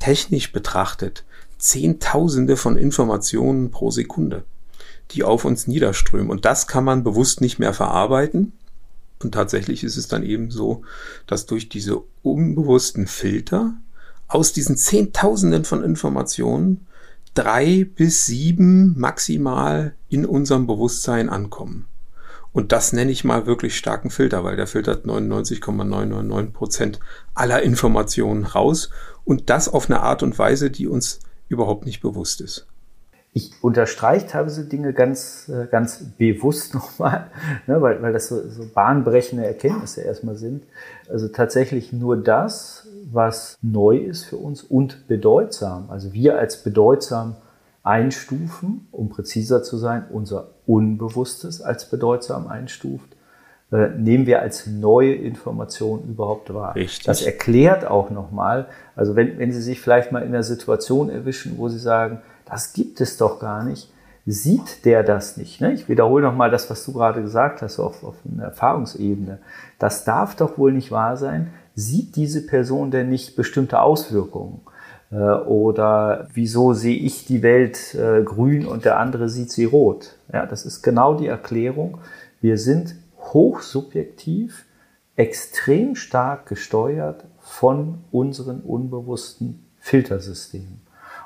technisch 0.00 0.52
betrachtet 0.52 1.24
Zehntausende 1.56 2.58
von 2.58 2.76
Informationen 2.76 3.70
pro 3.70 3.90
Sekunde, 3.90 4.42
die 5.12 5.24
auf 5.24 5.44
uns 5.44 5.66
niederströmen. 5.66 6.30
Und 6.30 6.44
das 6.44 6.66
kann 6.66 6.84
man 6.84 7.04
bewusst 7.04 7.40
nicht 7.40 7.58
mehr 7.58 7.74
verarbeiten. 7.74 8.52
Und 9.22 9.32
tatsächlich 9.32 9.84
ist 9.84 9.96
es 9.96 10.08
dann 10.08 10.22
eben 10.22 10.50
so, 10.50 10.82
dass 11.26 11.46
durch 11.46 11.68
diese 11.68 12.02
unbewussten 12.22 13.06
Filter 13.06 13.74
aus 14.28 14.52
diesen 14.52 14.76
Zehntausenden 14.76 15.64
von 15.64 15.84
Informationen 15.84 16.86
drei 17.34 17.84
bis 17.84 18.26
sieben 18.26 18.98
maximal 18.98 19.94
in 20.08 20.26
unserem 20.26 20.66
Bewusstsein 20.66 21.28
ankommen. 21.28 21.86
Und 22.52 22.72
das 22.72 22.92
nenne 22.92 23.10
ich 23.10 23.24
mal 23.24 23.46
wirklich 23.46 23.76
starken 23.78 24.10
Filter, 24.10 24.44
weil 24.44 24.56
der 24.56 24.66
filtert 24.66 25.06
99,999 25.06 26.52
Prozent 26.52 27.00
aller 27.34 27.62
Informationen 27.62 28.44
raus 28.44 28.90
und 29.24 29.48
das 29.48 29.68
auf 29.68 29.88
eine 29.88 30.00
Art 30.00 30.22
und 30.22 30.38
Weise, 30.38 30.70
die 30.70 30.86
uns 30.86 31.20
überhaupt 31.48 31.86
nicht 31.86 32.02
bewusst 32.02 32.42
ist. 32.42 32.66
Ich 33.34 33.52
unterstreiche 33.62 34.26
teilweise 34.26 34.66
Dinge 34.66 34.92
ganz, 34.92 35.48
äh, 35.48 35.66
ganz 35.66 36.04
bewusst 36.18 36.74
nochmal, 36.74 37.30
ne, 37.66 37.80
weil, 37.80 38.02
weil 38.02 38.12
das 38.12 38.28
so, 38.28 38.46
so 38.48 38.64
bahnbrechende 38.72 39.46
Erkenntnisse 39.46 40.02
erstmal 40.02 40.36
sind. 40.36 40.64
Also 41.08 41.28
tatsächlich 41.28 41.92
nur 41.92 42.16
das, 42.16 42.86
was 43.10 43.56
neu 43.62 43.96
ist 43.96 44.24
für 44.24 44.36
uns 44.36 44.62
und 44.62 45.08
bedeutsam. 45.08 45.90
Also 45.90 46.12
wir 46.12 46.38
als 46.38 46.62
bedeutsam 46.62 47.36
einstufen, 47.82 48.86
um 48.92 49.08
präziser 49.08 49.62
zu 49.62 49.76
sein, 49.76 50.04
unser 50.10 50.48
Unbewusstes 50.66 51.62
als 51.62 51.90
bedeutsam 51.90 52.46
einstuft, 52.46 53.16
äh, 53.72 53.88
nehmen 53.96 54.26
wir 54.26 54.42
als 54.42 54.66
neue 54.66 55.14
Information 55.14 56.04
überhaupt 56.04 56.52
wahr. 56.52 56.74
Richtig. 56.74 57.04
Das 57.04 57.22
erklärt 57.22 57.86
auch 57.86 58.10
nochmal, 58.10 58.66
also 58.94 59.16
wenn, 59.16 59.38
wenn 59.38 59.50
Sie 59.52 59.62
sich 59.62 59.80
vielleicht 59.80 60.12
mal 60.12 60.20
in 60.20 60.28
einer 60.28 60.42
Situation 60.42 61.08
erwischen, 61.08 61.56
wo 61.56 61.68
Sie 61.68 61.78
sagen, 61.78 62.20
das 62.52 62.74
gibt 62.74 63.00
es 63.00 63.16
doch 63.16 63.40
gar 63.40 63.64
nicht, 63.64 63.90
sieht 64.26 64.84
der 64.84 65.02
das 65.02 65.38
nicht. 65.38 65.62
Ne? 65.62 65.72
Ich 65.72 65.88
wiederhole 65.88 66.22
nochmal 66.22 66.50
das, 66.50 66.68
was 66.68 66.84
du 66.84 66.92
gerade 66.92 67.22
gesagt 67.22 67.62
hast, 67.62 67.78
auf, 67.78 68.04
auf 68.04 68.16
einer 68.30 68.44
Erfahrungsebene. 68.44 69.38
Das 69.78 70.04
darf 70.04 70.36
doch 70.36 70.58
wohl 70.58 70.72
nicht 70.72 70.90
wahr 70.90 71.16
sein. 71.16 71.50
Sieht 71.74 72.14
diese 72.14 72.46
Person 72.46 72.90
denn 72.90 73.08
nicht 73.08 73.36
bestimmte 73.36 73.80
Auswirkungen? 73.80 74.60
Äh, 75.10 75.16
oder 75.16 76.28
wieso 76.34 76.74
sehe 76.74 76.96
ich 76.96 77.24
die 77.24 77.42
Welt 77.42 77.94
äh, 77.94 78.22
grün 78.22 78.66
und 78.66 78.84
der 78.84 78.98
andere 78.98 79.30
sieht 79.30 79.50
sie 79.50 79.64
rot? 79.64 80.16
Ja, 80.30 80.44
das 80.44 80.66
ist 80.66 80.82
genau 80.82 81.14
die 81.14 81.28
Erklärung. 81.28 81.98
Wir 82.42 82.58
sind 82.58 82.96
hochsubjektiv, 83.18 84.66
extrem 85.16 85.96
stark 85.96 86.46
gesteuert 86.46 87.24
von 87.40 88.04
unseren 88.10 88.60
unbewussten 88.60 89.64
Filtersystemen. 89.78 90.81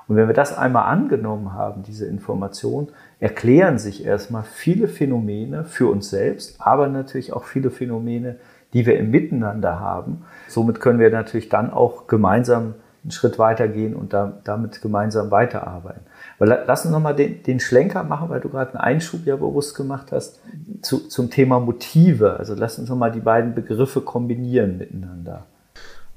Und 0.08 0.16
wenn 0.16 0.28
wir 0.28 0.34
das 0.34 0.56
einmal 0.56 0.84
angenommen 0.84 1.52
haben, 1.52 1.82
diese 1.82 2.06
Information, 2.06 2.88
erklären 3.18 3.78
sich 3.78 4.04
erstmal 4.04 4.44
viele 4.44 4.88
Phänomene 4.88 5.64
für 5.64 5.88
uns 5.88 6.10
selbst, 6.10 6.60
aber 6.60 6.88
natürlich 6.88 7.32
auch 7.32 7.44
viele 7.44 7.70
Phänomene, 7.70 8.36
die 8.72 8.86
wir 8.86 8.98
im 8.98 9.10
Miteinander 9.10 9.80
haben. 9.80 10.24
Somit 10.48 10.80
können 10.80 10.98
wir 10.98 11.10
natürlich 11.10 11.48
dann 11.48 11.72
auch 11.72 12.06
gemeinsam 12.06 12.74
einen 13.02 13.12
Schritt 13.12 13.38
weitergehen 13.38 13.94
und 13.94 14.12
da, 14.12 14.32
damit 14.44 14.82
gemeinsam 14.82 15.30
weiterarbeiten. 15.30 16.02
Aber 16.38 16.64
lass 16.66 16.84
uns 16.84 16.92
nochmal 16.92 17.14
den, 17.14 17.42
den 17.44 17.60
Schlenker 17.60 18.02
machen, 18.02 18.28
weil 18.28 18.40
du 18.40 18.48
gerade 18.48 18.72
einen 18.72 18.80
Einschub 18.80 19.24
ja 19.26 19.36
bewusst 19.36 19.76
gemacht 19.76 20.10
hast, 20.10 20.40
zu, 20.82 21.06
zum 21.08 21.30
Thema 21.30 21.60
Motive. 21.60 22.36
Also 22.36 22.54
lass 22.54 22.78
uns 22.78 22.88
nochmal 22.88 23.12
die 23.12 23.20
beiden 23.20 23.54
Begriffe 23.54 24.00
kombinieren 24.00 24.78
miteinander. 24.78 25.46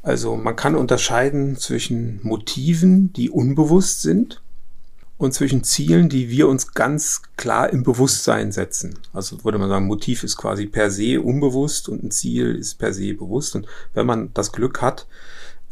Also 0.01 0.35
man 0.35 0.55
kann 0.55 0.75
unterscheiden 0.75 1.57
zwischen 1.57 2.19
Motiven, 2.23 3.11
die 3.13 3.29
unbewusst 3.29 4.01
sind, 4.01 4.41
und 5.19 5.33
zwischen 5.33 5.65
Zielen, 5.65 6.07
die 6.07 6.29
wir 6.29 6.47
uns 6.47 6.73
ganz 6.73 7.21
klar 7.35 7.69
im 7.71 7.83
Bewusstsein 7.83 8.53
setzen. 8.53 8.97
Also 9.11 9.43
würde 9.43 9.57
man 9.57 9.67
sagen, 9.67 9.85
Motiv 9.85 10.23
ist 10.23 10.37
quasi 10.37 10.65
per 10.65 10.89
se 10.89 11.21
unbewusst 11.21 11.89
und 11.89 12.05
ein 12.05 12.09
Ziel 12.09 12.55
ist 12.55 12.75
per 12.79 12.93
se 12.93 13.13
bewusst. 13.13 13.53
Und 13.53 13.67
wenn 13.93 14.05
man 14.05 14.33
das 14.33 14.53
Glück 14.53 14.81
hat, 14.81 15.07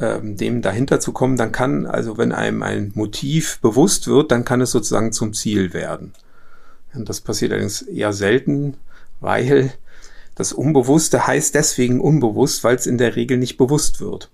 ähm, 0.01 0.35
dem 0.35 0.61
dahinter 0.61 0.99
zu 0.99 1.13
kommen, 1.13 1.37
dann 1.37 1.53
kann, 1.53 1.85
also 1.85 2.17
wenn 2.17 2.33
einem 2.33 2.61
ein 2.61 2.91
Motiv 2.93 3.59
bewusst 3.61 4.07
wird, 4.07 4.33
dann 4.33 4.43
kann 4.43 4.59
es 4.59 4.71
sozusagen 4.71 5.13
zum 5.13 5.33
Ziel 5.33 5.73
werden. 5.73 6.11
Und 6.93 7.07
das 7.07 7.21
passiert 7.21 7.53
allerdings 7.53 7.83
eher 7.83 8.11
selten, 8.11 8.75
weil 9.21 9.71
das 10.37 10.53
Unbewusste 10.53 11.25
heißt 11.25 11.55
deswegen 11.55 11.99
unbewusst, 11.99 12.63
weil 12.63 12.75
es 12.75 12.85
in 12.85 12.99
der 12.99 13.15
Regel 13.15 13.37
nicht 13.37 13.57
bewusst 13.57 13.99
wird. 13.99 14.29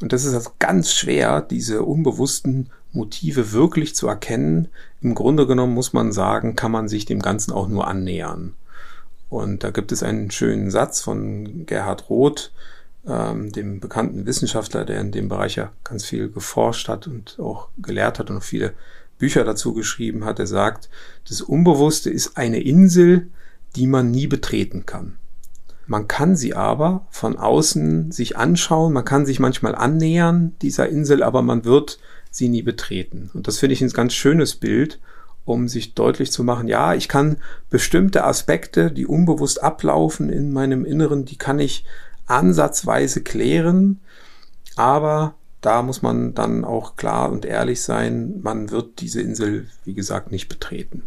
Und 0.00 0.12
das 0.12 0.24
ist 0.24 0.32
also 0.32 0.52
ganz 0.60 0.94
schwer, 0.94 1.40
diese 1.40 1.82
unbewussten 1.82 2.70
Motive 2.92 3.50
wirklich 3.52 3.96
zu 3.96 4.06
erkennen. 4.06 4.68
Im 5.00 5.16
Grunde 5.16 5.48
genommen 5.48 5.74
muss 5.74 5.92
man 5.92 6.12
sagen, 6.12 6.54
kann 6.54 6.70
man 6.70 6.86
sich 6.86 7.04
dem 7.04 7.20
Ganzen 7.20 7.52
auch 7.52 7.66
nur 7.66 7.88
annähern. 7.88 8.54
Und 9.28 9.64
da 9.64 9.70
gibt 9.70 9.90
es 9.90 10.04
einen 10.04 10.30
schönen 10.30 10.70
Satz 10.70 11.00
von 11.00 11.66
Gerhard 11.66 12.08
Roth, 12.08 12.52
ähm, 13.04 13.50
dem 13.50 13.80
bekannten 13.80 14.24
Wissenschaftler, 14.24 14.84
der 14.84 15.00
in 15.00 15.10
dem 15.10 15.28
Bereich 15.28 15.56
ja 15.56 15.72
ganz 15.82 16.04
viel 16.04 16.30
geforscht 16.30 16.88
hat 16.88 17.08
und 17.08 17.40
auch 17.40 17.66
gelehrt 17.76 18.20
hat 18.20 18.30
und 18.30 18.44
viele 18.44 18.72
Bücher 19.18 19.42
dazu 19.42 19.74
geschrieben 19.74 20.24
hat. 20.24 20.38
Er 20.38 20.46
sagt, 20.46 20.88
das 21.28 21.40
Unbewusste 21.40 22.08
ist 22.08 22.36
eine 22.36 22.60
Insel, 22.60 23.30
die 23.76 23.86
man 23.86 24.10
nie 24.10 24.26
betreten 24.26 24.86
kann. 24.86 25.18
Man 25.86 26.08
kann 26.08 26.36
sie 26.36 26.54
aber 26.54 27.06
von 27.10 27.36
außen 27.36 28.12
sich 28.12 28.36
anschauen, 28.36 28.92
man 28.92 29.04
kann 29.04 29.26
sich 29.26 29.40
manchmal 29.40 29.74
annähern 29.74 30.54
dieser 30.62 30.88
Insel, 30.88 31.22
aber 31.22 31.42
man 31.42 31.64
wird 31.64 31.98
sie 32.30 32.48
nie 32.48 32.62
betreten. 32.62 33.30
Und 33.34 33.48
das 33.48 33.58
finde 33.58 33.74
ich 33.74 33.82
ein 33.82 33.90
ganz 33.90 34.14
schönes 34.14 34.56
Bild, 34.56 35.00
um 35.44 35.68
sich 35.68 35.94
deutlich 35.94 36.30
zu 36.30 36.44
machen, 36.44 36.68
ja, 36.68 36.94
ich 36.94 37.08
kann 37.08 37.38
bestimmte 37.68 38.24
Aspekte, 38.24 38.92
die 38.92 39.06
unbewusst 39.06 39.62
ablaufen 39.62 40.30
in 40.30 40.52
meinem 40.52 40.84
Inneren, 40.84 41.24
die 41.24 41.36
kann 41.36 41.58
ich 41.58 41.84
ansatzweise 42.26 43.22
klären, 43.22 44.00
aber 44.76 45.34
da 45.60 45.82
muss 45.82 46.00
man 46.02 46.34
dann 46.34 46.64
auch 46.64 46.96
klar 46.96 47.30
und 47.30 47.44
ehrlich 47.44 47.82
sein, 47.82 48.40
man 48.42 48.70
wird 48.70 49.00
diese 49.00 49.20
Insel, 49.20 49.68
wie 49.84 49.94
gesagt, 49.94 50.30
nicht 50.30 50.48
betreten. 50.48 51.02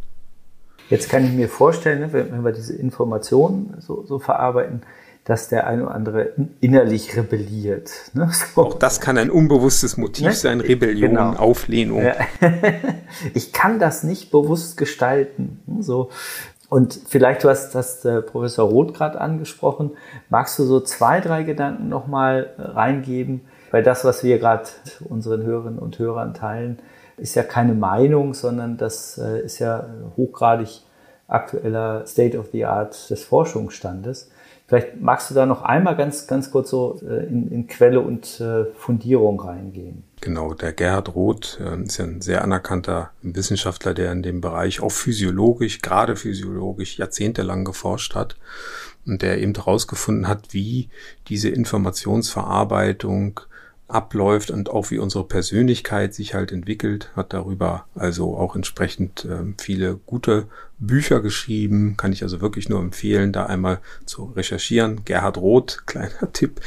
Jetzt 0.90 1.10
kann 1.10 1.26
ich 1.26 1.32
mir 1.32 1.50
vorstellen, 1.50 2.00
ne, 2.00 2.14
wenn 2.14 2.44
wir 2.44 2.52
diese 2.52 2.76
Informationen 2.76 3.76
so, 3.80 4.04
so 4.06 4.20
verarbeiten, 4.20 4.82
dass 5.26 5.50
der 5.50 5.66
eine 5.66 5.88
oder 5.88 5.96
andere 5.96 6.34
innerlich 6.62 7.18
rebelliert. 7.18 7.92
Ne? 8.14 8.32
So. 8.56 8.62
Auch 8.62 8.74
das 8.76 9.02
kann 9.02 9.18
ein 9.18 9.32
unbewusstes 9.32 9.98
Motiv 9.98 10.28
ne? 10.28 10.34
sein, 10.34 10.62
Rebellion, 10.62 11.12
genau. 11.12 11.34
Auflehnung. 11.34 12.04
Ja. 12.04 12.14
ich 13.34 13.52
kann 13.52 13.80
das 13.80 14.04
nicht 14.04 14.30
bewusst 14.30 14.78
gestalten. 14.78 15.62
Ne? 15.66 15.82
So. 15.82 16.10
Und 16.70 17.00
vielleicht, 17.08 17.44
du 17.44 17.50
hast 17.50 17.74
das 17.74 18.06
äh, 18.06 18.22
Professor 18.22 18.70
Roth 18.70 18.94
gerade 18.94 19.20
angesprochen, 19.20 19.92
magst 20.30 20.58
du 20.60 20.64
so 20.64 20.80
zwei, 20.80 21.22
drei 21.22 21.44
Gedanken 21.44 21.90
nochmal 21.90 22.52
äh, 22.58 22.62
reingeben? 22.62 23.42
Weil 23.72 23.82
das, 23.84 24.06
was 24.06 24.24
wir 24.24 24.38
gerade 24.38 24.70
unseren 25.10 25.44
Hörerinnen 25.44 25.80
und 25.80 25.98
Hörern 25.98 26.34
teilen, 26.34 26.80
ist 27.18 27.36
ja 27.36 27.44
keine 27.44 27.74
Meinung, 27.74 28.34
sondern 28.34 28.78
das 28.78 29.18
äh, 29.18 29.42
ist 29.42 29.60
ja 29.60 29.88
hochgradig 30.18 30.82
aktueller 31.28 32.06
State 32.06 32.38
of 32.38 32.50
the 32.52 32.66
Art 32.66 33.10
des 33.10 33.24
Forschungsstandes. 33.24 34.30
Vielleicht 34.68 35.00
magst 35.00 35.30
du 35.30 35.36
da 35.36 35.46
noch 35.46 35.62
einmal 35.62 35.96
ganz, 35.96 36.26
ganz 36.26 36.50
kurz 36.50 36.72
so 36.72 37.00
äh, 37.08 37.26
in, 37.26 37.52
in 37.52 37.68
Quelle 37.68 38.00
und 38.00 38.40
äh, 38.42 38.66
Fundierung 38.74 39.40
reingehen. 39.40 40.04
Genau, 40.22 40.56
der 40.56 40.74
Gerhard 40.74 41.14
Roth 41.14 41.60
ist 41.84 41.98
ja 41.98 42.06
ein 42.06 42.22
sehr 42.22 42.44
anerkannter 42.44 43.12
Wissenschaftler, 43.22 43.94
der 43.94 44.12
in 44.12 44.24
dem 44.24 44.42
Bereich 44.42 44.82
auch 44.82 44.92
physiologisch, 44.92 45.82
gerade 45.82 46.16
physiologisch 46.16 46.98
jahrzehntelang 46.98 47.64
geforscht 47.64 48.16
hat 48.16 48.36
und 49.06 49.22
der 49.22 49.38
eben 49.38 49.54
herausgefunden 49.54 50.28
hat, 50.28 50.48
wie 50.52 50.90
diese 51.28 51.50
Informationsverarbeitung 51.50 53.42
abläuft 53.88 54.50
und 54.50 54.70
auch 54.70 54.90
wie 54.90 54.98
unsere 54.98 55.26
Persönlichkeit 55.26 56.14
sich 56.14 56.34
halt 56.34 56.52
entwickelt, 56.52 57.12
hat 57.16 57.34
darüber 57.34 57.86
also 57.94 58.36
auch 58.36 58.56
entsprechend 58.56 59.26
äh, 59.26 59.54
viele 59.58 60.00
gute 60.06 60.48
Bücher 60.80 61.22
geschrieben, 61.22 61.96
kann 61.96 62.12
ich 62.12 62.24
also 62.24 62.42
wirklich 62.42 62.68
nur 62.68 62.80
empfehlen, 62.80 63.32
da 63.32 63.46
einmal 63.46 63.80
zu 64.06 64.26
recherchieren. 64.26 65.06
Gerhard 65.06 65.38
Roth, 65.38 65.84
kleiner 65.86 66.32
Tipp. 66.34 66.62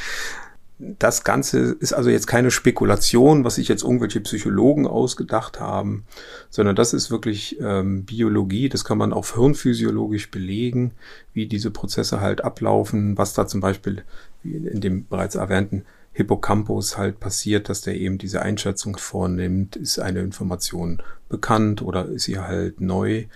Das 0.79 1.25
Ganze 1.25 1.73
ist 1.81 1.93
also 1.93 2.09
jetzt 2.09 2.29
keine 2.29 2.53
Spekulation, 2.53 3.43
was 3.43 3.57
sich 3.57 3.67
jetzt 3.67 3.83
irgendwelche 3.83 4.21
Psychologen 4.21 4.87
ausgedacht 4.87 5.59
haben, 5.59 6.05
sondern 6.51 6.77
das 6.77 6.93
ist 6.93 7.11
wirklich 7.11 7.59
ähm, 7.61 8.05
Biologie. 8.05 8.69
Das 8.69 8.85
kann 8.85 8.97
man 8.97 9.13
auch 9.13 9.27
hirnphysiologisch 9.35 10.31
belegen, 10.31 10.93
wie 11.33 11.47
diese 11.47 11.73
Prozesse 11.73 12.21
halt 12.21 12.45
ablaufen, 12.45 13.19
was 13.19 13.35
da 13.35 13.49
zum 13.49 13.61
Beispiel 13.61 14.05
in 14.45 14.81
dem 14.81 15.09
bereits 15.09 15.35
erwähnten 15.35 15.85
Hippocampus 16.19 16.99
halt 16.99 17.21
passiert, 17.21 17.69
dass 17.69 17.83
der 17.83 17.95
eben 17.95 18.19
diese 18.19 18.43
Einschätzung 18.43 18.97
vornimmt, 18.99 19.77
ist 19.77 20.01
eine 20.01 20.19
Information 20.19 21.01
bekannt 21.29 21.81
oder 21.81 22.07
ist 22.07 22.25
sie 22.25 22.41
halt 22.41 22.81
neu. 22.81 23.27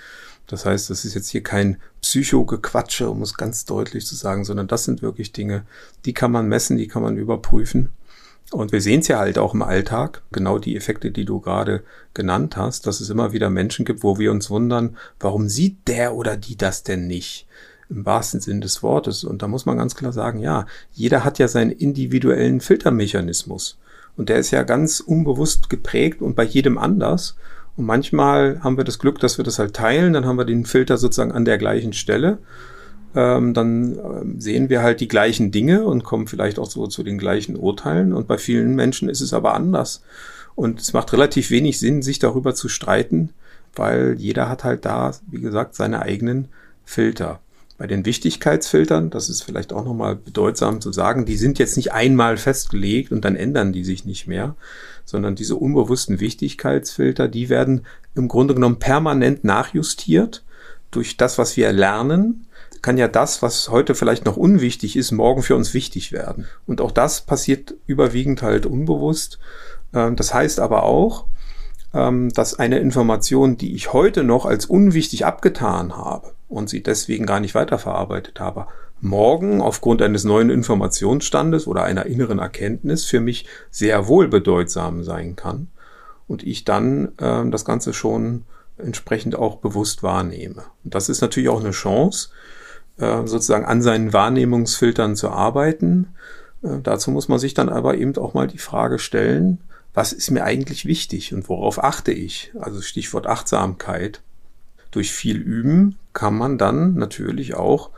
Das 0.49 0.67
heißt, 0.67 0.91
das 0.91 1.05
ist 1.05 1.15
jetzt 1.15 1.29
hier 1.29 1.45
kein 1.45 1.77
Psychogequatsche, 2.01 3.09
um 3.09 3.23
es 3.23 3.37
ganz 3.37 3.67
deutlich 3.67 4.05
zu 4.05 4.17
sagen, 4.17 4.45
sondern 4.45 4.67
das 4.67 4.83
sind 4.83 5.01
wirklich 5.01 5.31
Dinge, 5.31 5.65
die 6.07 6.13
kann 6.13 6.33
man 6.33 6.49
messen, 6.49 6.77
die 6.77 6.89
kann 6.89 7.03
man 7.03 7.17
überprüfen. 7.17 7.91
Und 8.51 8.73
wir 8.73 8.81
sehen 8.81 8.99
es 8.99 9.07
ja 9.07 9.21
halt 9.21 9.39
auch 9.39 9.55
im 9.55 9.63
Alltag, 9.63 10.23
genau 10.33 10.59
die 10.59 10.75
Effekte, 10.75 11.13
die 11.13 11.25
du 11.25 11.39
gerade 11.39 11.85
genannt 12.15 12.57
hast, 12.57 12.89
dass 12.89 13.01
es 13.01 13.11
immer 13.11 13.33
wieder 13.33 13.49
Menschen 13.49 13.85
gibt, 13.85 14.03
wo 14.03 14.19
wir 14.19 14.33
uns 14.33 14.51
wundern, 14.51 14.97
warum 15.21 15.49
sieht 15.49 15.87
der 15.87 16.17
oder 16.17 16.37
die 16.37 16.57
das 16.57 16.83
denn 16.83 17.07
nicht? 17.07 17.47
Im 17.93 18.07
wahrsten 18.07 18.41
Sinn 18.41 18.61
des 18.61 18.83
Wortes. 18.83 19.25
Und 19.25 19.43
da 19.43 19.49
muss 19.49 19.67
man 19.67 19.77
ganz 19.77 19.95
klar 19.95 20.13
sagen, 20.13 20.41
ja, 20.41 20.67
jeder 20.93 21.25
hat 21.25 21.39
ja 21.39 21.49
seinen 21.49 21.71
individuellen 21.71 22.61
Filtermechanismus. 22.61 23.79
Und 24.17 24.29
der 24.29 24.39
ist 24.39 24.51
ja 24.51 24.63
ganz 24.63 25.01
unbewusst 25.01 25.71
geprägt 25.71 26.21
und 26.23 26.35
bei 26.35 26.45
jedem 26.45 26.79
anders. 26.79 27.37
Und 27.77 27.87
manchmal 27.87 28.61
haben 28.63 28.77
wir 28.77 28.85
das 28.85 28.99
Glück, 28.99 29.19
dass 29.21 29.39
wir 29.39 29.45
das 29.45 29.59
halt 29.59 29.75
teilen, 29.75 30.13
dann 30.13 30.27
haben 30.27 30.37
wir 30.37 30.45
den 30.45 30.67
Filter 30.67 30.99
sozusagen 30.99 31.33
an 31.33 31.45
der 31.45 31.59
gleichen 31.59 31.93
Stelle. 31.93 32.39
Ähm, 33.15 33.55
dann 33.55 33.99
ähm, 33.99 34.41
sehen 34.41 34.69
wir 34.71 34.83
halt 34.83 35.01
die 35.01 35.09
gleichen 35.09 35.51
Dinge 35.51 35.85
und 35.85 36.03
kommen 36.03 36.27
vielleicht 36.27 36.59
auch 36.59 36.71
so 36.71 36.87
zu 36.87 37.03
den 37.03 37.19
gleichen 37.19 37.57
Urteilen. 37.57 38.13
Und 38.13 38.27
bei 38.27 38.39
vielen 38.39 38.75
Menschen 38.75 39.09
ist 39.09 39.21
es 39.21 39.33
aber 39.33 39.55
anders. 39.55 40.03
Und 40.55 40.81
es 40.81 40.93
macht 40.93 41.13
relativ 41.13 41.51
wenig 41.51 41.79
Sinn, 41.79 42.03
sich 42.03 42.19
darüber 42.19 42.55
zu 42.55 42.69
streiten, 42.69 43.31
weil 43.75 44.17
jeder 44.19 44.49
hat 44.49 44.65
halt 44.65 44.85
da, 44.85 45.13
wie 45.31 45.41
gesagt, 45.41 45.75
seine 45.75 46.03
eigenen 46.03 46.49
Filter. 46.85 47.41
Bei 47.79 47.87
den 47.87 48.05
Wichtigkeitsfiltern, 48.05 49.11
das 49.11 49.29
ist 49.29 49.43
vielleicht 49.43 49.73
auch 49.73 49.85
nochmal 49.85 50.15
bedeutsam 50.15 50.81
zu 50.81 50.93
sagen, 50.93 51.25
die 51.25 51.37
sind 51.37 51.59
jetzt 51.59 51.77
nicht 51.77 51.93
einmal 51.93 52.37
festgelegt 52.37 53.13
und 53.13 53.25
dann 53.25 53.35
ändern 53.35 53.73
die 53.73 53.85
sich 53.85 54.05
nicht 54.05 54.27
mehr, 54.27 54.57
sondern 55.05 55.35
diese 55.35 55.57
unbewussten 55.57 56.21
Wichtigkeitsfilter, 56.21 57.29
die 57.29 57.49
werden 57.49 57.87
im 58.15 58.29
Grunde 58.29 58.55
genommen 58.55 58.79
permanent 58.79 59.43
nachjustiert 59.45 60.45
durch 60.91 61.17
das, 61.17 61.39
was 61.39 61.57
wir 61.57 61.73
lernen, 61.73 62.47
kann 62.83 62.99
ja 62.99 63.09
das, 63.09 63.43
was 63.43 63.69
heute 63.71 63.95
vielleicht 63.95 64.25
noch 64.27 64.37
unwichtig 64.37 64.97
ist, 64.97 65.13
morgen 65.13 65.43
für 65.43 65.57
uns 65.57 65.73
wichtig 65.73 66.13
werden. 66.13 66.47
Und 66.67 66.81
auch 66.81 66.91
das 66.91 67.23
passiert 67.23 67.75
überwiegend 67.87 68.43
halt 68.43 68.67
unbewusst. 68.67 69.39
Ähm, 69.95 70.17
das 70.17 70.35
heißt 70.35 70.61
aber 70.61 70.83
auch, 70.83 71.27
ähm, 71.95 72.31
dass 72.31 72.59
eine 72.59 72.81
Information, 72.81 73.57
die 73.57 73.75
ich 73.75 73.93
heute 73.93 74.25
noch 74.25 74.47
als 74.47 74.67
unwichtig 74.67 75.25
abgetan 75.25 75.97
habe 75.97 76.33
und 76.53 76.69
sie 76.69 76.83
deswegen 76.83 77.27
gar 77.27 77.41
nicht 77.41 77.55
weiterverarbeitet 77.55 78.39
habe, 78.39 78.67
morgen 79.01 79.61
aufgrund 79.61 80.03
eines 80.03 80.25
neuen 80.25 80.51
Informationsstandes 80.51 81.67
oder 81.67 81.83
einer 81.83 82.07
inneren 82.07 82.39
Erkenntnis 82.39 83.05
für 83.05 83.21
mich 83.21 83.47
sehr 83.71 84.07
wohl 84.07 84.29
bedeutsam 84.29 85.03
sein 85.03 85.35
kann 85.35 85.69
und 86.29 86.45
ich 86.45 86.65
dann 86.65 87.13
äh, 87.19 87.49
das 87.51 87.65
Ganze 87.65 87.95
schon 87.95 88.45
entsprechend 88.79 89.35
auch 89.35 89.57
bewusst 89.57 90.03
wahrnehme. 90.03 90.65
Und 90.85 90.95
das 90.95 91.09
ist 91.09 91.21
natürlich 91.21 91.49
auch 91.49 91.61
eine 91.61 91.73
Chance, 91.73 92.29
äh, 92.99 93.27
sozusagen 93.27 93.65
an 93.65 93.83
seinen 93.83 94.13
Wahrnehmungsfiltern 94.13 95.17
zu 95.17 95.31
arbeiten. 95.31 96.15
Äh, 96.63 96.79
dazu 96.83 97.11
muss 97.11 97.29
man 97.29 97.39
sich 97.39 97.55
dann 97.55 97.69
aber 97.69 97.97
eben 97.97 98.17
auch 98.19 98.35
mal 98.35 98.47
die 98.47 98.59
Frage 98.59 98.99
stellen, 98.99 99.59
was 99.95 100.13
ist 100.13 100.31
mir 100.31 100.45
eigentlich 100.45 100.87
wichtig 100.87 101.35
und 101.35 101.49
worauf 101.49 101.83
achte 101.83 102.13
ich? 102.13 102.53
Also 102.59 102.81
Stichwort 102.81 103.27
Achtsamkeit. 103.27 104.23
Durch 104.93 105.13
viel 105.13 105.39
Üben 105.39 105.99
kann 106.13 106.37
man 106.37 106.59
dann 106.59 106.95
natürlich 106.95 107.55
auch 107.55 107.91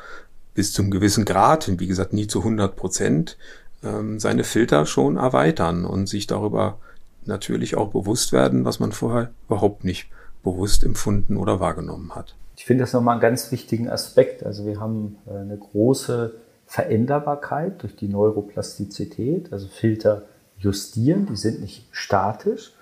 bis 0.55 0.73
zum 0.73 0.91
gewissen 0.91 1.25
Grad, 1.25 1.71
wie 1.79 1.87
gesagt 1.87 2.13
nie 2.13 2.27
zu 2.27 2.39
100 2.39 2.75
Prozent, 2.77 3.37
ähm, 3.83 4.19
seine 4.19 4.45
Filter 4.45 4.87
schon 4.87 5.17
erweitern 5.17 5.85
und 5.85 6.09
sich 6.09 6.27
darüber 6.27 6.79
natürlich 7.27 7.77
auch 7.77 7.91
bewusst 7.91 8.33
werden, 8.33 8.65
was 8.65 8.81
man 8.81 8.93
vorher 8.93 9.31
überhaupt 9.47 9.85
nicht 9.85 10.09
bewusst 10.43 10.85
empfunden 10.85 11.37
oder 11.37 11.61
wahrgenommen 11.61 12.15
hat. 12.15 12.35
Ich 12.57 12.65
finde 12.65 12.85
das 12.85 12.93
nochmal 12.93 13.15
einen 13.15 13.23
ganz 13.23 13.51
wichtigen 13.51 13.89
Aspekt. 13.89 14.45
Also 14.45 14.65
wir 14.65 14.81
haben 14.81 15.17
äh, 15.27 15.37
eine 15.37 15.57
große 15.57 16.35
Veränderbarkeit 16.67 17.83
durch 17.83 17.97
die 17.97 18.09
Neuroplastizität, 18.09 19.53
also 19.53 19.69
Filter 19.69 20.23
justieren, 20.59 21.27
die 21.27 21.37
sind 21.37 21.61
nicht 21.61 21.87
statisch. 21.91 22.73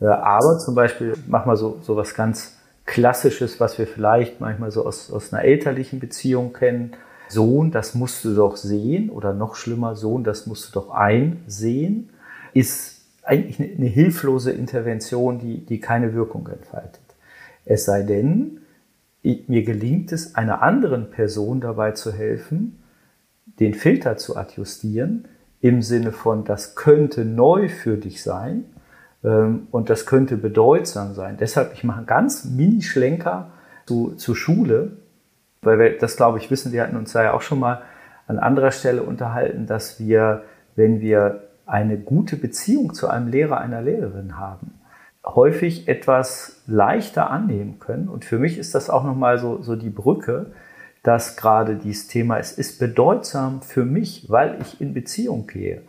Äh, 0.00 0.06
aber 0.06 0.58
zum 0.58 0.74
Beispiel, 0.74 1.14
mach 1.26 1.44
mal 1.44 1.56
so, 1.56 1.78
so 1.82 1.96
was 1.96 2.14
ganz 2.14 2.57
Klassisches, 2.88 3.60
was 3.60 3.78
wir 3.78 3.86
vielleicht 3.86 4.40
manchmal 4.40 4.70
so 4.70 4.86
aus, 4.86 5.12
aus 5.12 5.30
einer 5.30 5.44
elterlichen 5.44 6.00
Beziehung 6.00 6.54
kennen. 6.54 6.92
Sohn, 7.28 7.70
das 7.70 7.94
musst 7.94 8.24
du 8.24 8.34
doch 8.34 8.56
sehen 8.56 9.10
oder 9.10 9.34
noch 9.34 9.56
schlimmer, 9.56 9.94
Sohn, 9.94 10.24
das 10.24 10.46
musst 10.46 10.68
du 10.68 10.80
doch 10.80 10.88
einsehen, 10.88 12.08
ist 12.54 13.02
eigentlich 13.24 13.60
eine, 13.60 13.86
hilflose 13.86 14.52
Intervention, 14.52 15.38
die, 15.38 15.66
die 15.66 15.80
keine 15.80 16.14
Wirkung 16.14 16.48
entfaltet. 16.48 17.02
Es 17.66 17.84
sei 17.84 18.04
denn, 18.04 18.62
mir 19.22 19.64
gelingt 19.64 20.10
es, 20.10 20.34
einer 20.34 20.62
anderen 20.62 21.10
Person 21.10 21.60
dabei 21.60 21.92
zu 21.92 22.10
helfen, 22.10 22.82
den 23.60 23.74
Filter 23.74 24.16
zu 24.16 24.34
adjustieren, 24.38 25.28
im 25.60 25.82
Sinne 25.82 26.12
von, 26.12 26.46
das 26.46 26.74
könnte 26.74 27.26
neu 27.26 27.68
für 27.68 27.98
dich 27.98 28.22
sein 28.22 28.64
und 29.22 29.90
das 29.90 30.06
könnte 30.06 30.36
bedeutsam 30.36 31.14
sein. 31.14 31.36
Deshalb, 31.40 31.72
ich 31.74 31.82
mache 31.82 31.98
einen 31.98 32.06
ganz 32.06 32.44
Mini-Schlenker 32.44 33.48
zu, 33.86 34.14
zu 34.14 34.34
Schule, 34.34 34.92
weil 35.62 35.78
wir 35.78 35.98
das, 35.98 36.16
glaube 36.16 36.38
ich, 36.38 36.50
wissen, 36.50 36.72
wir 36.72 36.82
hatten 36.82 36.96
uns 36.96 37.12
da 37.12 37.24
ja 37.24 37.32
auch 37.32 37.42
schon 37.42 37.58
mal 37.58 37.82
an 38.28 38.38
anderer 38.38 38.70
Stelle 38.70 39.02
unterhalten, 39.02 39.66
dass 39.66 39.98
wir, 39.98 40.44
wenn 40.76 41.00
wir 41.00 41.48
eine 41.66 41.98
gute 41.98 42.36
Beziehung 42.36 42.94
zu 42.94 43.08
einem 43.08 43.28
Lehrer, 43.28 43.58
einer 43.58 43.82
Lehrerin 43.82 44.38
haben, 44.38 44.78
häufig 45.24 45.88
etwas 45.88 46.62
leichter 46.66 47.30
annehmen 47.30 47.78
können. 47.80 48.08
Und 48.08 48.24
für 48.24 48.38
mich 48.38 48.56
ist 48.56 48.74
das 48.74 48.88
auch 48.88 49.04
nochmal 49.04 49.38
so, 49.38 49.62
so 49.62 49.76
die 49.76 49.90
Brücke, 49.90 50.46
dass 51.02 51.36
gerade 51.36 51.76
dieses 51.76 52.06
Thema, 52.06 52.38
es 52.38 52.52
ist 52.52 52.78
bedeutsam 52.78 53.62
für 53.62 53.84
mich, 53.84 54.26
weil 54.28 54.58
ich 54.60 54.80
in 54.80 54.94
Beziehung 54.94 55.46
gehe. 55.46 55.82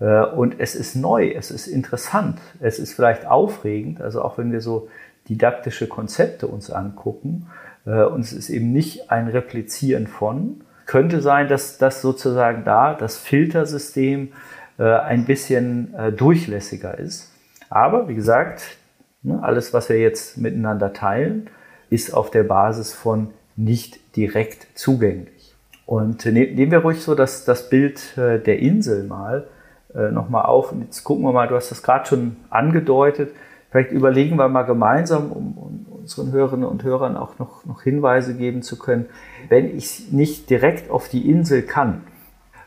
Äh, 0.00 0.22
und 0.22 0.56
es 0.58 0.74
ist 0.74 0.96
neu, 0.96 1.30
es 1.30 1.50
ist 1.50 1.66
interessant, 1.66 2.38
es 2.60 2.78
ist 2.78 2.92
vielleicht 2.92 3.26
aufregend, 3.26 4.00
also 4.00 4.22
auch 4.22 4.38
wenn 4.38 4.52
wir 4.52 4.60
so 4.60 4.88
didaktische 5.28 5.88
Konzepte 5.88 6.46
uns 6.46 6.70
angucken, 6.70 7.48
äh, 7.86 8.04
und 8.04 8.20
es 8.20 8.32
ist 8.32 8.50
eben 8.50 8.72
nicht 8.72 9.10
ein 9.10 9.28
Replizieren 9.28 10.06
von, 10.06 10.62
könnte 10.86 11.20
sein, 11.20 11.48
dass 11.48 11.78
das 11.78 12.00
sozusagen 12.00 12.64
da 12.64 12.94
das 12.94 13.18
Filtersystem 13.18 14.32
äh, 14.78 14.84
ein 14.84 15.26
bisschen 15.26 15.94
durchlässiger 16.16 16.98
ist. 16.98 17.30
Aber 17.68 18.08
wie 18.08 18.14
gesagt, 18.14 18.78
ne, 19.22 19.42
alles, 19.42 19.74
was 19.74 19.90
wir 19.90 19.98
jetzt 19.98 20.38
miteinander 20.38 20.94
teilen, 20.94 21.50
ist 21.90 22.14
auf 22.14 22.30
der 22.30 22.44
Basis 22.44 22.94
von 22.94 23.32
nicht 23.54 24.16
direkt 24.16 24.66
zugänglich. 24.78 25.54
Und 25.84 26.24
ne, 26.24 26.46
nehmen 26.46 26.72
wir 26.72 26.78
ruhig 26.78 27.02
so 27.02 27.14
das, 27.14 27.44
das 27.44 27.68
Bild 27.68 28.16
der 28.16 28.58
Insel 28.60 29.04
mal 29.04 29.46
äh, 29.94 30.10
nochmal 30.10 30.44
auf. 30.46 30.72
Und 30.72 30.82
jetzt 30.82 31.04
gucken 31.04 31.24
wir 31.24 31.32
mal, 31.32 31.48
du 31.48 31.54
hast 31.54 31.70
das 31.70 31.82
gerade 31.82 32.06
schon 32.06 32.36
angedeutet. 32.50 33.32
Vielleicht 33.70 33.92
überlegen 33.92 34.36
wir 34.36 34.48
mal 34.48 34.62
gemeinsam, 34.62 35.30
um, 35.32 35.86
unseren 36.00 36.32
Hörerinnen 36.32 36.66
und 36.66 36.84
Hörern 36.84 37.16
auch 37.16 37.38
noch, 37.38 37.64
noch 37.66 37.82
Hinweise 37.82 38.34
geben 38.36 38.62
zu 38.62 38.78
können. 38.78 39.06
Wenn 39.48 39.76
ich 39.76 40.10
nicht 40.10 40.48
direkt 40.48 40.90
auf 40.90 41.08
die 41.08 41.30
Insel 41.30 41.62
kann, 41.62 42.02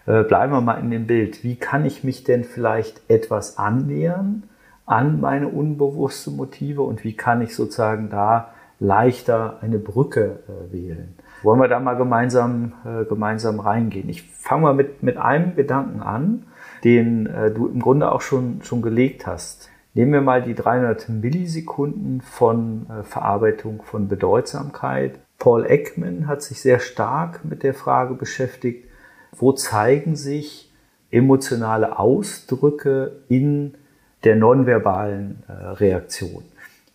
äh, 0.06 0.24
bleiben 0.24 0.54
wir 0.54 0.62
mal 0.62 0.76
in 0.76 0.92
dem 0.92 1.08
Bild. 1.08 1.44
Wie 1.44 1.56
kann 1.56 1.86
ich 1.86 2.04
mich 2.04 2.24
denn 2.24 2.44
vielleicht 2.44 3.02
etwas 3.10 3.58
annähern 3.58 4.44
an 4.86 5.22
meine 5.22 5.48
unbewussten 5.48 6.36
Motive 6.36 6.82
und 6.82 7.04
wie 7.04 7.16
kann 7.16 7.42
ich 7.42 7.56
sozusagen 7.56 8.10
da 8.10 8.50
leichter 8.82 9.60
eine 9.62 9.78
Brücke 9.78 10.40
äh, 10.48 10.74
wählen. 10.74 11.14
Wollen 11.44 11.62
wir 11.62 11.68
da 11.68 11.80
mal 11.80 11.94
gemeinsam, 11.94 12.74
äh, 12.84 13.06
gemeinsam 13.06 13.60
reingehen? 13.60 14.10
Ich 14.10 14.24
fange 14.24 14.64
mal 14.64 14.74
mit, 14.74 15.04
mit 15.04 15.18
einem 15.18 15.56
Gedanken 15.56 16.02
an, 16.02 16.44
den 16.84 17.28
äh, 17.28 17.52
du 17.52 17.68
im 17.68 17.80
Grunde 17.80 18.12
auch 18.12 18.22
schon, 18.22 18.62
schon 18.64 18.82
gelegt 18.82 19.28
hast. 19.28 19.70
Nehmen 19.94 20.14
wir 20.14 20.22
mal 20.22 20.42
die 20.42 20.56
300 20.56 21.10
Millisekunden 21.10 22.22
von 22.22 22.88
äh, 22.90 23.04
Verarbeitung 23.04 23.82
von 23.84 24.08
Bedeutsamkeit. 24.08 25.20
Paul 25.38 25.66
Ekman 25.66 26.28
hat 26.28 26.42
sich 26.42 26.62
sehr 26.62 26.80
stark 26.80 27.44
mit 27.44 27.64
der 27.64 27.74
Frage 27.74 28.14
beschäftigt, 28.14 28.86
wo 29.36 29.52
zeigen 29.52 30.16
sich 30.16 30.72
emotionale 31.10 32.00
Ausdrücke 32.00 33.24
in 33.28 33.76
der 34.24 34.36
nonverbalen 34.36 35.44
äh, 35.48 35.52
Reaktion. 35.52 36.44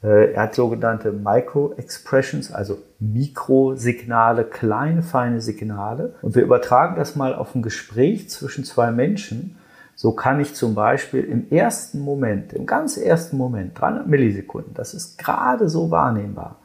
Äh, 0.02 0.32
er 0.32 0.42
hat 0.44 0.54
sogenannte 0.54 1.12
Micro-Expressions, 1.12 2.52
also 2.52 2.78
Mikrosignale, 2.98 4.44
kleine, 4.44 5.02
feine 5.02 5.40
Signale. 5.40 6.14
Und 6.22 6.34
wir 6.34 6.42
übertragen 6.42 6.96
das 6.96 7.16
mal 7.16 7.34
auf 7.34 7.54
ein 7.54 7.62
Gespräch 7.62 8.30
zwischen 8.30 8.64
zwei 8.64 8.90
Menschen. 8.90 9.58
So 9.96 10.12
kann 10.12 10.40
ich 10.40 10.54
zum 10.54 10.74
Beispiel 10.74 11.24
im 11.24 11.50
ersten 11.50 12.00
Moment, 12.00 12.52
im 12.52 12.66
ganz 12.66 12.98
ersten 12.98 13.38
Moment, 13.38 13.80
300 13.80 14.06
Millisekunden, 14.06 14.74
das 14.74 14.92
ist 14.92 15.18
gerade 15.18 15.70
so 15.70 15.90
wahrnehmbar, 15.90 16.56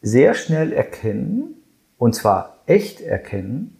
sehr 0.00 0.34
schnell 0.34 0.72
erkennen, 0.72 1.56
und 1.98 2.14
zwar 2.14 2.56
echt 2.66 3.00
erkennen, 3.00 3.76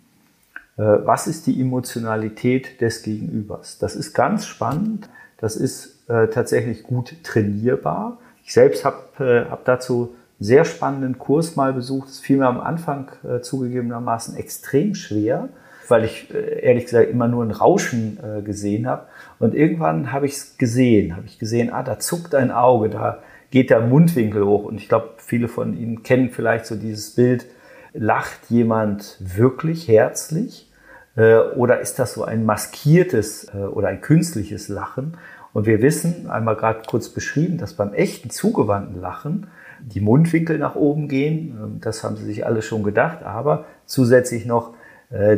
äh, 0.77 0.83
was 0.83 1.29
ist 1.29 1.47
die 1.47 1.61
Emotionalität 1.61 2.81
des 2.81 3.03
Gegenübers. 3.03 3.79
Das 3.79 3.95
ist 3.95 4.14
ganz 4.14 4.47
spannend, 4.47 5.09
das 5.38 5.57
ist 5.57 6.09
äh, 6.09 6.27
tatsächlich 6.29 6.83
gut 6.83 7.23
trainierbar. 7.23 8.18
Ich 8.45 8.53
selbst 8.53 8.85
habe 8.85 9.25
äh, 9.25 9.51
hab 9.51 9.64
dazu 9.64 10.14
einen 10.38 10.45
sehr 10.45 10.64
spannenden 10.64 11.18
Kurs 11.18 11.55
mal 11.55 11.73
besucht. 11.73 12.09
Das 12.09 12.18
fiel 12.18 12.38
mir 12.38 12.47
am 12.49 12.61
Anfang 12.61 13.12
zugegebenermaßen 13.42 14.37
extrem 14.37 14.97
schwer, 14.97 15.49
weil 15.93 16.05
ich 16.05 16.33
äh, 16.35 16.61
ehrlich 16.61 16.87
gesagt 16.87 17.11
immer 17.11 17.29
nur 17.29 17.45
ein 17.45 17.51
Rauschen 17.51 18.19
äh, 18.19 18.41
gesehen 18.41 18.87
habe. 18.87 19.07
Und 19.39 19.55
irgendwann 19.55 20.11
habe 20.11 20.25
ich 20.25 20.33
es 20.33 20.57
gesehen, 20.57 21.15
habe 21.15 21.27
ich 21.27 21.39
gesehen, 21.39 21.71
ah, 21.71 21.83
da 21.83 21.99
zuckt 21.99 22.35
ein 22.35 22.51
Auge, 22.51 22.89
da 22.89 23.23
geht 23.51 23.69
der 23.69 23.83
Mundwinkel 23.83 24.43
hoch. 24.45 24.65
Und 24.65 24.79
ich 24.79 24.89
glaube, 24.89 25.11
viele 25.19 25.49
von 25.49 25.79
Ihnen 25.79 26.03
kennen 26.03 26.31
vielleicht 26.31 26.65
so 26.65 26.77
dieses 26.77 27.15
Bild, 27.15 27.45
lacht 27.93 28.49
jemand 28.49 29.19
wirklich 29.21 29.87
herzlich? 29.87 30.73
Äh, 31.15 31.37
oder 31.37 31.81
ist 31.81 31.99
das 31.99 32.15
so 32.15 32.25
ein 32.25 32.47
maskiertes 32.47 33.53
äh, 33.55 33.59
oder 33.59 33.89
ein 33.89 34.01
künstliches 34.01 34.69
Lachen? 34.69 35.19
Und 35.53 35.67
wir 35.67 35.83
wissen, 35.83 36.31
einmal 36.31 36.57
gerade 36.57 36.81
kurz 36.89 37.11
beschrieben, 37.11 37.59
dass 37.59 37.75
beim 37.75 37.93
echten 37.93 38.31
zugewandten 38.31 38.99
Lachen 38.99 39.49
die 39.83 40.01
Mundwinkel 40.01 40.59
nach 40.59 40.75
oben 40.75 41.09
gehen. 41.09 41.59
Ähm, 41.63 41.81
das 41.83 42.03
haben 42.03 42.17
Sie 42.17 42.25
sich 42.25 42.47
alle 42.47 42.63
schon 42.63 42.83
gedacht. 42.83 43.23
Aber 43.25 43.67
zusätzlich 43.85 44.47
noch 44.47 44.73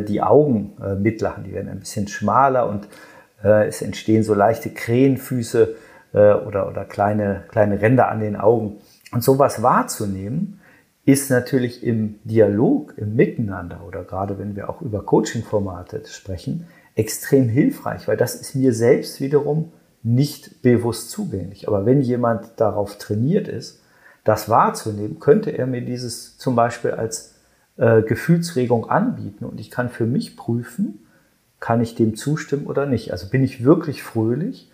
die 0.03 0.21
Augen 0.21 0.73
äh, 0.81 0.95
mitlachen. 0.95 1.43
Die 1.43 1.53
werden 1.53 1.69
ein 1.69 1.79
bisschen 1.79 2.07
schmaler 2.07 2.69
und 2.69 2.87
äh, 3.43 3.67
es 3.67 3.81
entstehen 3.81 4.23
so 4.23 4.33
leichte 4.33 4.69
Krähenfüße 4.69 5.75
oder, 6.13 6.69
oder 6.69 6.85
kleine, 6.85 7.43
kleine 7.49 7.81
Ränder 7.81 8.07
an 8.07 8.21
den 8.21 8.37
Augen. 8.37 8.77
Und 9.11 9.21
sowas 9.21 9.61
wahrzunehmen, 9.61 10.61
ist 11.05 11.29
natürlich 11.29 11.83
im 11.83 12.19
Dialog, 12.23 12.93
im 12.97 13.15
Miteinander 13.15 13.81
oder 13.87 14.03
gerade 14.03 14.39
wenn 14.39 14.55
wir 14.55 14.69
auch 14.69 14.81
über 14.81 15.03
Coaching-Formate 15.03 16.03
sprechen, 16.07 16.67
extrem 16.95 17.47
hilfreich, 17.47 18.07
weil 18.07 18.17
das 18.17 18.35
ist 18.35 18.55
mir 18.55 18.73
selbst 18.73 19.21
wiederum 19.21 19.71
nicht 20.01 20.61
bewusst 20.61 21.11
zugänglich. 21.11 21.67
Aber 21.67 21.85
wenn 21.85 22.01
jemand 22.01 22.51
darauf 22.57 22.97
trainiert 22.97 23.47
ist, 23.47 23.81
das 24.23 24.49
wahrzunehmen, 24.49 25.19
könnte 25.19 25.51
er 25.51 25.67
mir 25.67 25.81
dieses 25.81 26.37
zum 26.37 26.55
Beispiel 26.55 26.91
als 26.91 27.34
äh, 27.77 28.01
Gefühlsregung 28.01 28.89
anbieten 28.89 29.45
und 29.45 29.59
ich 29.59 29.71
kann 29.71 29.89
für 29.89 30.05
mich 30.05 30.37
prüfen, 30.37 31.05
kann 31.59 31.81
ich 31.81 31.95
dem 31.95 32.15
zustimmen 32.15 32.67
oder 32.67 32.85
nicht. 32.85 33.11
Also 33.11 33.29
bin 33.29 33.43
ich 33.43 33.63
wirklich 33.63 34.03
fröhlich 34.03 34.71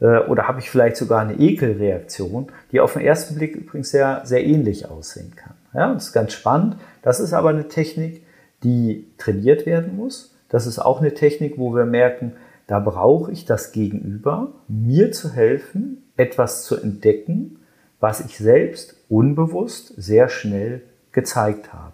äh, 0.00 0.18
oder 0.18 0.48
habe 0.48 0.60
ich 0.60 0.70
vielleicht 0.70 0.96
sogar 0.96 1.20
eine 1.20 1.34
Ekelreaktion, 1.38 2.48
die 2.72 2.80
auf 2.80 2.92
den 2.92 3.02
ersten 3.02 3.36
Blick 3.36 3.56
übrigens 3.56 3.90
sehr, 3.90 4.22
sehr 4.24 4.44
ähnlich 4.44 4.88
aussehen 4.88 5.32
kann. 5.36 5.54
Ja, 5.72 5.92
das 5.92 6.06
ist 6.06 6.12
ganz 6.12 6.32
spannend. 6.32 6.76
Das 7.02 7.20
ist 7.20 7.32
aber 7.32 7.48
eine 7.50 7.68
Technik, 7.68 8.24
die 8.62 9.08
trainiert 9.18 9.66
werden 9.66 9.96
muss. 9.96 10.34
Das 10.48 10.66
ist 10.66 10.78
auch 10.78 11.00
eine 11.00 11.14
Technik, 11.14 11.58
wo 11.58 11.74
wir 11.74 11.84
merken, 11.86 12.32
da 12.66 12.78
brauche 12.78 13.32
ich 13.32 13.44
das 13.44 13.72
Gegenüber, 13.72 14.52
mir 14.68 15.12
zu 15.12 15.32
helfen, 15.32 16.04
etwas 16.16 16.64
zu 16.64 16.76
entdecken, 16.76 17.58
was 18.00 18.20
ich 18.20 18.38
selbst 18.38 18.96
unbewusst 19.08 19.92
sehr 19.96 20.28
schnell 20.28 20.82
gezeigt 21.12 21.72
habe. 21.72 21.93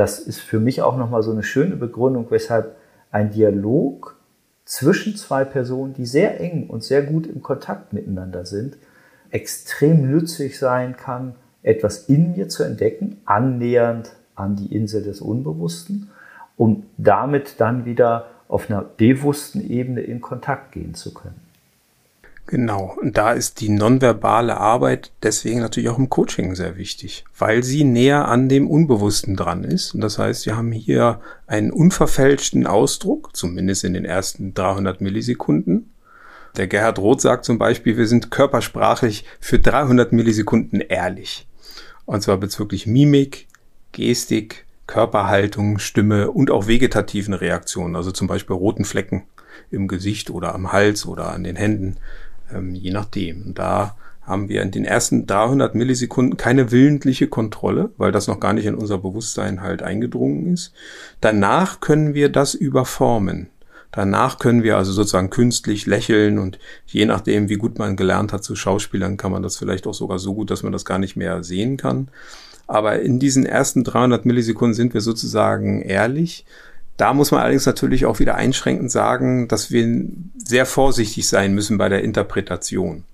Das 0.00 0.18
ist 0.18 0.40
für 0.40 0.60
mich 0.60 0.80
auch 0.80 0.96
nochmal 0.96 1.22
so 1.22 1.30
eine 1.30 1.42
schöne 1.42 1.76
Begründung, 1.76 2.30
weshalb 2.30 2.74
ein 3.10 3.32
Dialog 3.32 4.16
zwischen 4.64 5.14
zwei 5.14 5.44
Personen, 5.44 5.92
die 5.92 6.06
sehr 6.06 6.40
eng 6.40 6.68
und 6.68 6.82
sehr 6.82 7.02
gut 7.02 7.26
im 7.26 7.42
Kontakt 7.42 7.92
miteinander 7.92 8.46
sind, 8.46 8.78
extrem 9.28 10.10
nützlich 10.10 10.58
sein 10.58 10.96
kann, 10.96 11.34
etwas 11.62 12.08
in 12.08 12.32
mir 12.32 12.48
zu 12.48 12.62
entdecken, 12.62 13.20
annähernd 13.26 14.12
an 14.36 14.56
die 14.56 14.74
Insel 14.74 15.02
des 15.02 15.20
Unbewussten, 15.20 16.08
um 16.56 16.84
damit 16.96 17.56
dann 17.60 17.84
wieder 17.84 18.28
auf 18.48 18.70
einer 18.70 18.80
bewussten 18.80 19.60
Ebene 19.60 20.00
in 20.00 20.22
Kontakt 20.22 20.72
gehen 20.72 20.94
zu 20.94 21.12
können. 21.12 21.42
Genau, 22.50 22.96
und 23.00 23.16
da 23.16 23.30
ist 23.30 23.60
die 23.60 23.68
nonverbale 23.68 24.56
Arbeit 24.56 25.12
deswegen 25.22 25.60
natürlich 25.60 25.88
auch 25.88 25.98
im 25.98 26.10
Coaching 26.10 26.56
sehr 26.56 26.76
wichtig, 26.76 27.24
weil 27.38 27.62
sie 27.62 27.84
näher 27.84 28.26
an 28.26 28.48
dem 28.48 28.68
Unbewussten 28.68 29.36
dran 29.36 29.62
ist. 29.62 29.94
Und 29.94 30.00
das 30.00 30.18
heißt, 30.18 30.46
wir 30.46 30.56
haben 30.56 30.72
hier 30.72 31.20
einen 31.46 31.70
unverfälschten 31.70 32.66
Ausdruck, 32.66 33.36
zumindest 33.36 33.84
in 33.84 33.94
den 33.94 34.04
ersten 34.04 34.52
300 34.52 35.00
Millisekunden. 35.00 35.92
Der 36.56 36.66
Gerhard 36.66 36.98
Roth 36.98 37.20
sagt 37.20 37.44
zum 37.44 37.56
Beispiel, 37.56 37.96
wir 37.96 38.08
sind 38.08 38.32
körpersprachlich 38.32 39.24
für 39.38 39.60
300 39.60 40.12
Millisekunden 40.12 40.80
ehrlich. 40.80 41.46
Und 42.04 42.20
zwar 42.20 42.38
bezüglich 42.38 42.84
Mimik, 42.84 43.46
Gestik, 43.92 44.66
Körperhaltung, 44.88 45.78
Stimme 45.78 46.32
und 46.32 46.50
auch 46.50 46.66
vegetativen 46.66 47.34
Reaktionen, 47.34 47.94
also 47.94 48.10
zum 48.10 48.26
Beispiel 48.26 48.56
roten 48.56 48.84
Flecken 48.84 49.22
im 49.70 49.86
Gesicht 49.86 50.30
oder 50.30 50.52
am 50.52 50.72
Hals 50.72 51.06
oder 51.06 51.30
an 51.30 51.44
den 51.44 51.54
Händen, 51.54 51.96
ähm, 52.54 52.74
je 52.74 52.90
nachdem. 52.90 53.54
Da 53.54 53.96
haben 54.22 54.48
wir 54.48 54.62
in 54.62 54.70
den 54.70 54.84
ersten 54.84 55.26
300 55.26 55.74
Millisekunden 55.74 56.36
keine 56.36 56.70
willentliche 56.70 57.26
Kontrolle, 57.26 57.90
weil 57.96 58.12
das 58.12 58.28
noch 58.28 58.38
gar 58.38 58.52
nicht 58.52 58.66
in 58.66 58.74
unser 58.74 58.98
Bewusstsein 58.98 59.60
halt 59.60 59.82
eingedrungen 59.82 60.52
ist. 60.52 60.72
Danach 61.20 61.80
können 61.80 62.14
wir 62.14 62.28
das 62.28 62.54
überformen. 62.54 63.48
Danach 63.92 64.38
können 64.38 64.62
wir 64.62 64.76
also 64.76 64.92
sozusagen 64.92 65.30
künstlich 65.30 65.86
lächeln 65.86 66.38
und 66.38 66.60
je 66.86 67.06
nachdem, 67.06 67.48
wie 67.48 67.56
gut 67.56 67.78
man 67.78 67.96
gelernt 67.96 68.32
hat 68.32 68.44
zu 68.44 68.54
Schauspielern, 68.54 69.16
kann 69.16 69.32
man 69.32 69.42
das 69.42 69.56
vielleicht 69.56 69.86
auch 69.88 69.94
sogar 69.94 70.20
so 70.20 70.34
gut, 70.34 70.50
dass 70.50 70.62
man 70.62 70.72
das 70.72 70.84
gar 70.84 71.00
nicht 71.00 71.16
mehr 71.16 71.42
sehen 71.42 71.76
kann. 71.76 72.08
Aber 72.68 73.00
in 73.00 73.18
diesen 73.18 73.44
ersten 73.44 73.82
300 73.82 74.26
Millisekunden 74.26 74.74
sind 74.74 74.94
wir 74.94 75.00
sozusagen 75.00 75.82
ehrlich. 75.82 76.44
Da 76.96 77.14
muss 77.14 77.30
man 77.30 77.40
allerdings 77.40 77.66
natürlich 77.66 78.04
auch 78.04 78.18
wieder 78.18 78.34
einschränkend 78.34 78.90
sagen, 78.90 79.48
dass 79.48 79.70
wir 79.70 80.06
sehr 80.36 80.66
vorsichtig 80.66 81.26
sein 81.28 81.54
müssen 81.54 81.78
bei 81.78 81.88
der 81.88 82.04
Interpretation. 82.04 83.04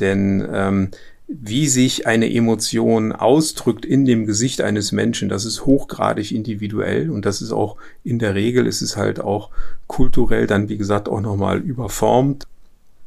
Denn 0.00 0.46
ähm, 0.50 0.90
wie 1.32 1.68
sich 1.68 2.08
eine 2.08 2.32
Emotion 2.32 3.12
ausdrückt 3.12 3.84
in 3.84 4.04
dem 4.04 4.26
Gesicht 4.26 4.60
eines 4.62 4.90
Menschen, 4.90 5.28
das 5.28 5.44
ist 5.44 5.64
hochgradig 5.64 6.32
individuell 6.32 7.08
und 7.08 7.24
das 7.24 7.40
ist 7.40 7.52
auch 7.52 7.76
in 8.02 8.18
der 8.18 8.34
Regel, 8.34 8.66
ist 8.66 8.82
es 8.82 8.96
halt 8.96 9.20
auch 9.20 9.50
kulturell 9.86 10.48
dann, 10.48 10.68
wie 10.68 10.76
gesagt, 10.76 11.08
auch 11.08 11.20
nochmal 11.20 11.58
überformt. 11.58 12.48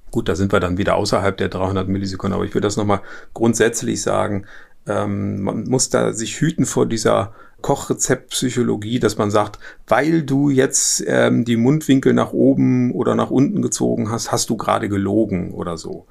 Gut, 0.09 0.29
da 0.29 0.35
sind 0.35 0.53
wir 0.53 0.61
dann 0.61 0.77
wieder 0.77 0.95
außerhalb 0.95 1.35
der 1.35 1.49
300 1.49 1.89
Millisekunden, 1.89 2.35
aber 2.35 2.45
ich 2.45 2.53
will 2.53 2.61
das 2.61 2.77
nochmal 2.77 3.01
grundsätzlich 3.33 4.01
sagen, 4.01 4.45
ähm, 4.87 5.41
man 5.41 5.63
muss 5.65 5.89
da 5.89 6.13
sich 6.13 6.39
hüten 6.39 6.65
vor 6.65 6.85
dieser 6.85 7.33
Kochrezeptpsychologie, 7.63 8.99
dass 8.99 9.17
man 9.17 9.31
sagt, 9.31 9.57
weil 9.87 10.21
du 10.21 10.51
jetzt 10.51 11.03
ähm, 11.07 11.45
die 11.45 11.57
Mundwinkel 11.57 12.13
nach 12.13 12.31
oben 12.31 12.91
oder 12.91 13.15
nach 13.15 13.31
unten 13.31 13.63
gezogen 13.63 14.11
hast, 14.11 14.31
hast 14.31 14.51
du 14.51 14.57
gerade 14.57 14.89
gelogen 14.89 15.51
oder 15.51 15.77
so. 15.77 16.05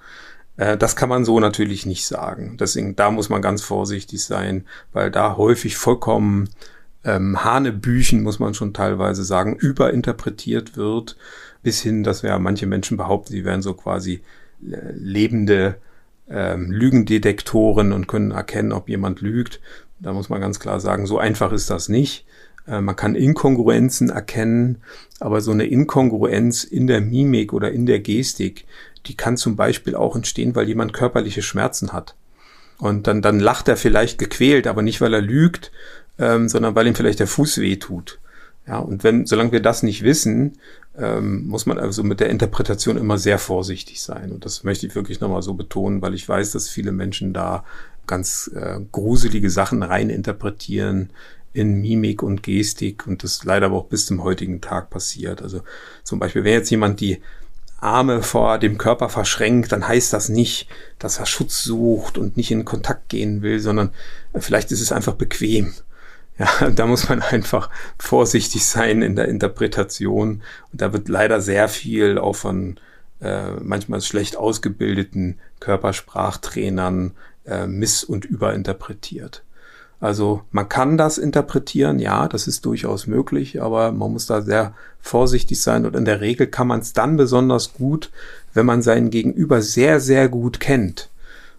Äh, 0.56 0.76
das 0.76 0.96
kann 0.96 1.08
man 1.08 1.24
so 1.24 1.38
natürlich 1.38 1.86
nicht 1.86 2.06
sagen. 2.06 2.56
Deswegen, 2.58 2.96
da 2.96 3.10
muss 3.10 3.28
man 3.28 3.42
ganz 3.42 3.62
vorsichtig 3.62 4.24
sein, 4.24 4.66
weil 4.92 5.10
da 5.10 5.36
häufig 5.36 5.76
vollkommen 5.76 6.48
ähm, 7.04 7.44
Hanebüchen, 7.44 8.22
muss 8.22 8.38
man 8.38 8.54
schon 8.54 8.72
teilweise 8.72 9.22
sagen, 9.22 9.54
überinterpretiert 9.54 10.76
wird, 10.76 11.16
bis 11.62 11.80
hin, 11.80 12.02
dass 12.02 12.22
ja 12.22 12.38
manche 12.38 12.66
Menschen 12.66 12.96
behaupten, 12.96 13.32
sie 13.32 13.44
wären 13.44 13.62
so 13.62 13.74
quasi 13.74 14.22
äh, 14.62 14.92
lebende 14.94 15.76
ähm, 16.30 16.70
Lügendetektoren 16.70 17.92
und 17.92 18.08
können 18.08 18.30
erkennen, 18.30 18.72
ob 18.72 18.88
jemand 18.88 19.20
lügt. 19.20 19.60
Da 20.02 20.12
muss 20.12 20.28
man 20.28 20.40
ganz 20.40 20.58
klar 20.58 20.80
sagen, 20.80 21.06
so 21.06 21.18
einfach 21.18 21.52
ist 21.52 21.70
das 21.70 21.88
nicht. 21.88 22.26
Äh, 22.66 22.80
man 22.80 22.96
kann 22.96 23.14
Inkongruenzen 23.14 24.10
erkennen, 24.10 24.82
aber 25.20 25.40
so 25.40 25.52
eine 25.52 25.66
Inkongruenz 25.66 26.64
in 26.64 26.86
der 26.88 27.00
Mimik 27.00 27.52
oder 27.52 27.70
in 27.70 27.86
der 27.86 28.00
Gestik, 28.00 28.66
die 29.06 29.16
kann 29.16 29.36
zum 29.36 29.56
Beispiel 29.56 29.94
auch 29.94 30.16
entstehen, 30.16 30.54
weil 30.54 30.68
jemand 30.68 30.92
körperliche 30.92 31.42
Schmerzen 31.42 31.92
hat. 31.92 32.16
Und 32.78 33.06
dann, 33.06 33.22
dann 33.22 33.38
lacht 33.38 33.68
er 33.68 33.76
vielleicht 33.76 34.18
gequält, 34.18 34.66
aber 34.66 34.82
nicht, 34.82 35.00
weil 35.00 35.14
er 35.14 35.20
lügt, 35.20 35.70
ähm, 36.18 36.48
sondern 36.48 36.74
weil 36.74 36.86
ihm 36.86 36.96
vielleicht 36.96 37.20
der 37.20 37.28
Fuß 37.28 37.58
weh 37.58 37.76
tut. 37.76 38.18
Ja, 38.66 38.78
und 38.78 39.02
wenn, 39.04 39.26
solange 39.26 39.52
wir 39.52 39.60
das 39.60 39.82
nicht 39.82 40.02
wissen, 40.02 40.58
ähm, 40.96 41.46
muss 41.46 41.66
man 41.66 41.78
also 41.78 42.02
mit 42.02 42.20
der 42.20 42.30
Interpretation 42.30 42.96
immer 42.96 43.18
sehr 43.18 43.38
vorsichtig 43.38 44.02
sein. 44.02 44.30
Und 44.32 44.44
das 44.44 44.64
möchte 44.64 44.86
ich 44.86 44.94
wirklich 44.94 45.20
nochmal 45.20 45.42
so 45.42 45.54
betonen, 45.54 46.02
weil 46.02 46.14
ich 46.14 46.28
weiß, 46.28 46.52
dass 46.52 46.68
viele 46.68 46.92
Menschen 46.92 47.32
da 47.32 47.64
ganz 48.06 48.50
äh, 48.54 48.80
gruselige 48.90 49.50
Sachen 49.50 49.82
rein 49.82 50.10
interpretieren 50.10 51.10
in 51.54 51.80
Mimik 51.80 52.22
und 52.22 52.42
Gestik 52.42 53.06
und 53.06 53.22
das 53.22 53.44
leider 53.44 53.66
aber 53.66 53.76
auch 53.76 53.86
bis 53.86 54.06
zum 54.06 54.22
heutigen 54.22 54.60
Tag 54.60 54.90
passiert. 54.90 55.42
Also 55.42 55.62
zum 56.02 56.18
Beispiel, 56.18 56.44
wenn 56.44 56.54
jetzt 56.54 56.70
jemand 56.70 57.00
die 57.00 57.20
Arme 57.78 58.22
vor 58.22 58.58
dem 58.58 58.78
Körper 58.78 59.08
verschränkt, 59.08 59.72
dann 59.72 59.86
heißt 59.86 60.12
das 60.12 60.28
nicht, 60.28 60.68
dass 60.98 61.18
er 61.18 61.26
Schutz 61.26 61.62
sucht 61.62 62.16
und 62.16 62.36
nicht 62.36 62.50
in 62.50 62.64
Kontakt 62.64 63.08
gehen 63.08 63.42
will, 63.42 63.58
sondern 63.58 63.90
vielleicht 64.34 64.70
ist 64.72 64.80
es 64.80 64.92
einfach 64.92 65.14
bequem. 65.14 65.74
Ja, 66.42 66.70
da 66.74 66.86
muss 66.86 67.08
man 67.08 67.22
einfach 67.22 67.70
vorsichtig 67.98 68.66
sein 68.66 69.02
in 69.02 69.16
der 69.16 69.28
Interpretation. 69.28 70.42
Und 70.72 70.80
da 70.80 70.92
wird 70.92 71.08
leider 71.08 71.40
sehr 71.40 71.68
viel 71.68 72.18
auch 72.18 72.36
von 72.36 72.78
äh, 73.20 73.52
manchmal 73.60 74.00
schlecht 74.00 74.36
ausgebildeten 74.36 75.38
Körpersprachtrainern 75.60 77.12
äh, 77.46 77.66
miss- 77.66 78.04
und 78.04 78.24
überinterpretiert. 78.24 79.44
Also 80.00 80.42
man 80.50 80.68
kann 80.68 80.98
das 80.98 81.16
interpretieren, 81.16 82.00
ja, 82.00 82.26
das 82.26 82.48
ist 82.48 82.66
durchaus 82.66 83.06
möglich, 83.06 83.62
aber 83.62 83.92
man 83.92 84.12
muss 84.12 84.26
da 84.26 84.42
sehr 84.42 84.74
vorsichtig 85.00 85.60
sein 85.60 85.86
und 85.86 85.94
in 85.94 86.04
der 86.04 86.20
Regel 86.20 86.48
kann 86.48 86.66
man 86.66 86.80
es 86.80 86.92
dann 86.92 87.16
besonders 87.16 87.74
gut, 87.74 88.10
wenn 88.52 88.66
man 88.66 88.82
seinen 88.82 89.10
Gegenüber 89.10 89.62
sehr, 89.62 90.00
sehr 90.00 90.28
gut 90.28 90.58
kennt. 90.58 91.08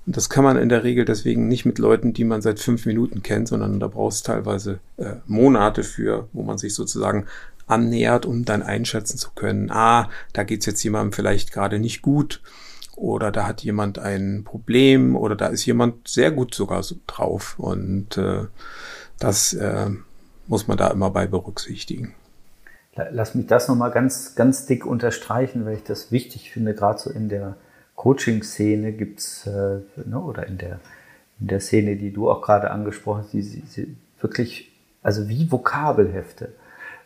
Und 0.05 0.17
das 0.17 0.29
kann 0.29 0.43
man 0.43 0.57
in 0.57 0.69
der 0.69 0.83
Regel 0.83 1.05
deswegen 1.05 1.47
nicht 1.47 1.65
mit 1.65 1.79
Leuten, 1.79 2.13
die 2.13 2.25
man 2.25 2.41
seit 2.41 2.59
fünf 2.59 2.85
Minuten 2.85 3.23
kennt, 3.23 3.47
sondern 3.47 3.79
da 3.79 3.87
braucht 3.87 4.13
es 4.13 4.23
teilweise 4.23 4.79
äh, 4.97 5.15
Monate 5.27 5.83
für, 5.83 6.27
wo 6.33 6.43
man 6.43 6.57
sich 6.57 6.73
sozusagen 6.75 7.25
annähert, 7.67 8.25
um 8.25 8.43
dann 8.43 8.61
einschätzen 8.61 9.17
zu 9.17 9.31
können, 9.33 9.71
ah, 9.71 10.09
da 10.33 10.43
geht's 10.43 10.65
jetzt 10.65 10.83
jemandem 10.83 11.13
vielleicht 11.13 11.53
gerade 11.53 11.79
nicht 11.79 12.01
gut 12.01 12.41
oder 12.95 13.31
da 13.31 13.47
hat 13.47 13.61
jemand 13.63 13.99
ein 13.99 14.43
Problem 14.43 15.15
oder 15.15 15.35
da 15.35 15.47
ist 15.47 15.65
jemand 15.65 16.07
sehr 16.07 16.31
gut 16.31 16.53
sogar 16.53 16.83
so 16.83 16.95
drauf 17.07 17.57
und 17.57 18.17
äh, 18.17 18.45
das 19.19 19.53
äh, 19.53 19.89
muss 20.47 20.67
man 20.67 20.77
da 20.77 20.89
immer 20.89 21.09
bei 21.09 21.25
berücksichtigen. 21.25 22.13
Lass 22.95 23.33
mich 23.33 23.47
das 23.47 23.67
nochmal 23.67 23.89
ganz, 23.89 24.35
ganz 24.35 24.67
dick 24.67 24.85
unterstreichen, 24.85 25.65
weil 25.65 25.77
ich 25.77 25.83
das 25.83 26.11
wichtig 26.11 26.51
finde, 26.51 26.75
gerade 26.75 26.99
so 26.99 27.09
in 27.09 27.27
der 27.27 27.55
Coaching-Szene 27.95 28.93
gibt's 28.93 29.47
äh, 29.47 29.79
ne, 30.05 30.19
oder 30.19 30.47
in 30.47 30.57
der, 30.57 30.79
in 31.39 31.47
der 31.47 31.59
Szene, 31.59 31.95
die 31.95 32.11
du 32.11 32.29
auch 32.29 32.41
gerade 32.41 32.71
angesprochen 32.71 33.23
hast, 33.23 33.33
die, 33.33 33.41
die 33.41 33.95
wirklich, 34.19 34.71
also 35.01 35.29
wie 35.29 35.51
Vokabelhefte. 35.51 36.53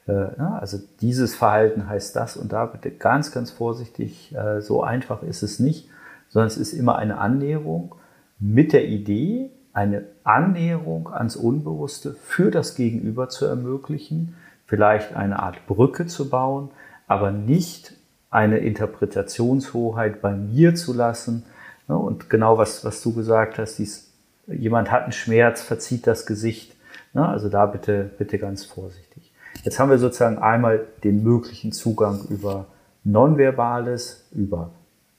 Äh, 0.08 0.12
ne, 0.12 0.58
also 0.60 0.80
dieses 1.02 1.36
Verhalten 1.36 1.88
heißt 1.88 2.15
das 2.15 2.38
und 2.38 2.54
da 2.54 2.65
bitte 2.65 2.91
ganz, 2.91 3.32
ganz 3.32 3.52
vorsichtig, 3.52 4.34
äh, 4.36 4.62
so 4.62 4.84
einfach 4.84 5.23
ist 5.23 5.43
es 5.43 5.60
nicht, 5.60 5.89
sondern 6.30 6.47
es 6.47 6.58
ist 6.58 6.73
immer 6.73 6.97
eine 6.97 7.17
Annäherung 7.17 7.95
mit 8.39 8.73
der 8.73 8.88
Idee, 8.88 9.50
eine 9.73 10.06
Annäherung 10.23 11.10
ans 11.13 11.36
Unbewusste 11.36 12.13
für 12.13 12.50
das 12.52 12.76
Gegenüber 12.76 13.30
zu 13.30 13.45
ermöglichen, 13.45 14.36
vielleicht 14.65 15.15
eine 15.15 15.39
Art 15.39 15.65
Brücke 15.67 16.08
zu 16.08 16.30
bauen, 16.30 16.69
aber 17.08 17.32
nicht 17.32 17.93
eine 18.30 18.60
Interpretationshoheit 18.60 20.22
bei 20.22 20.34
mir 20.34 20.76
zu 20.76 20.94
lassen. 20.94 21.44
Ne, 21.88 21.98
und 21.98 22.30
genau 22.30 22.58
was, 22.58 22.84
was 22.84 23.02
du 23.02 23.13
gesagt 23.13 23.58
hast, 23.58 23.80
dies, 23.80 24.12
jemand 24.48 24.92
hat 24.92 25.04
einen 25.04 25.12
Schmerz, 25.12 25.62
verzieht 25.62 26.08
das 26.08 26.26
Gesicht. 26.26 26.76
Ne, 27.13 27.28
also 27.28 27.50
da 27.50 27.66
bitte, 27.66 28.12
bitte 28.18 28.38
ganz 28.38 28.66
vorsichtig. 28.66 29.34
Jetzt 29.63 29.80
haben 29.80 29.90
wir 29.90 29.98
sozusagen 29.98 30.38
einmal 30.38 30.86
den 31.04 31.24
möglichen 31.24 31.72
Zugang 31.72 32.26
über 32.30 32.68
Nonverbales, 33.04 34.28
über 34.32 34.72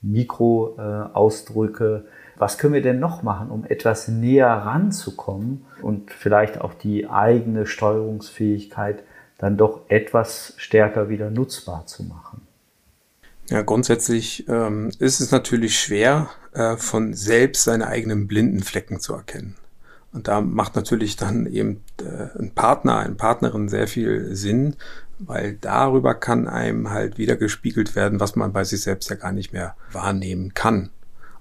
Mikroausdrücke. 0.02 2.04
Was 2.36 2.58
können 2.58 2.74
wir 2.74 2.82
denn 2.82 3.00
noch 3.00 3.22
machen, 3.22 3.50
um 3.50 3.64
etwas 3.64 4.08
näher 4.08 4.48
ranzukommen 4.48 5.64
und 5.82 6.12
vielleicht 6.12 6.60
auch 6.60 6.74
die 6.74 7.08
eigene 7.08 7.66
Steuerungsfähigkeit 7.66 9.02
dann 9.38 9.56
doch 9.56 9.80
etwas 9.88 10.54
stärker 10.56 11.08
wieder 11.08 11.30
nutzbar 11.30 11.86
zu 11.86 12.04
machen? 12.04 12.27
Ja, 13.50 13.62
grundsätzlich 13.62 14.46
ähm, 14.48 14.90
ist 14.98 15.20
es 15.20 15.30
natürlich 15.30 15.80
schwer, 15.80 16.28
äh, 16.52 16.76
von 16.76 17.14
selbst 17.14 17.64
seine 17.64 17.86
eigenen 17.86 18.26
blinden 18.26 18.60
Flecken 18.62 19.00
zu 19.00 19.14
erkennen. 19.14 19.56
Und 20.12 20.28
da 20.28 20.40
macht 20.40 20.76
natürlich 20.76 21.16
dann 21.16 21.46
eben 21.46 21.82
äh, 22.00 22.38
ein 22.38 22.52
Partner, 22.54 22.98
eine 22.98 23.14
Partnerin 23.14 23.68
sehr 23.68 23.88
viel 23.88 24.34
Sinn, 24.34 24.76
weil 25.18 25.56
darüber 25.60 26.14
kann 26.14 26.46
einem 26.46 26.90
halt 26.90 27.18
wieder 27.18 27.36
gespiegelt 27.36 27.96
werden, 27.96 28.20
was 28.20 28.36
man 28.36 28.52
bei 28.52 28.64
sich 28.64 28.82
selbst 28.82 29.10
ja 29.10 29.16
gar 29.16 29.32
nicht 29.32 29.52
mehr 29.52 29.76
wahrnehmen 29.92 30.54
kann 30.54 30.90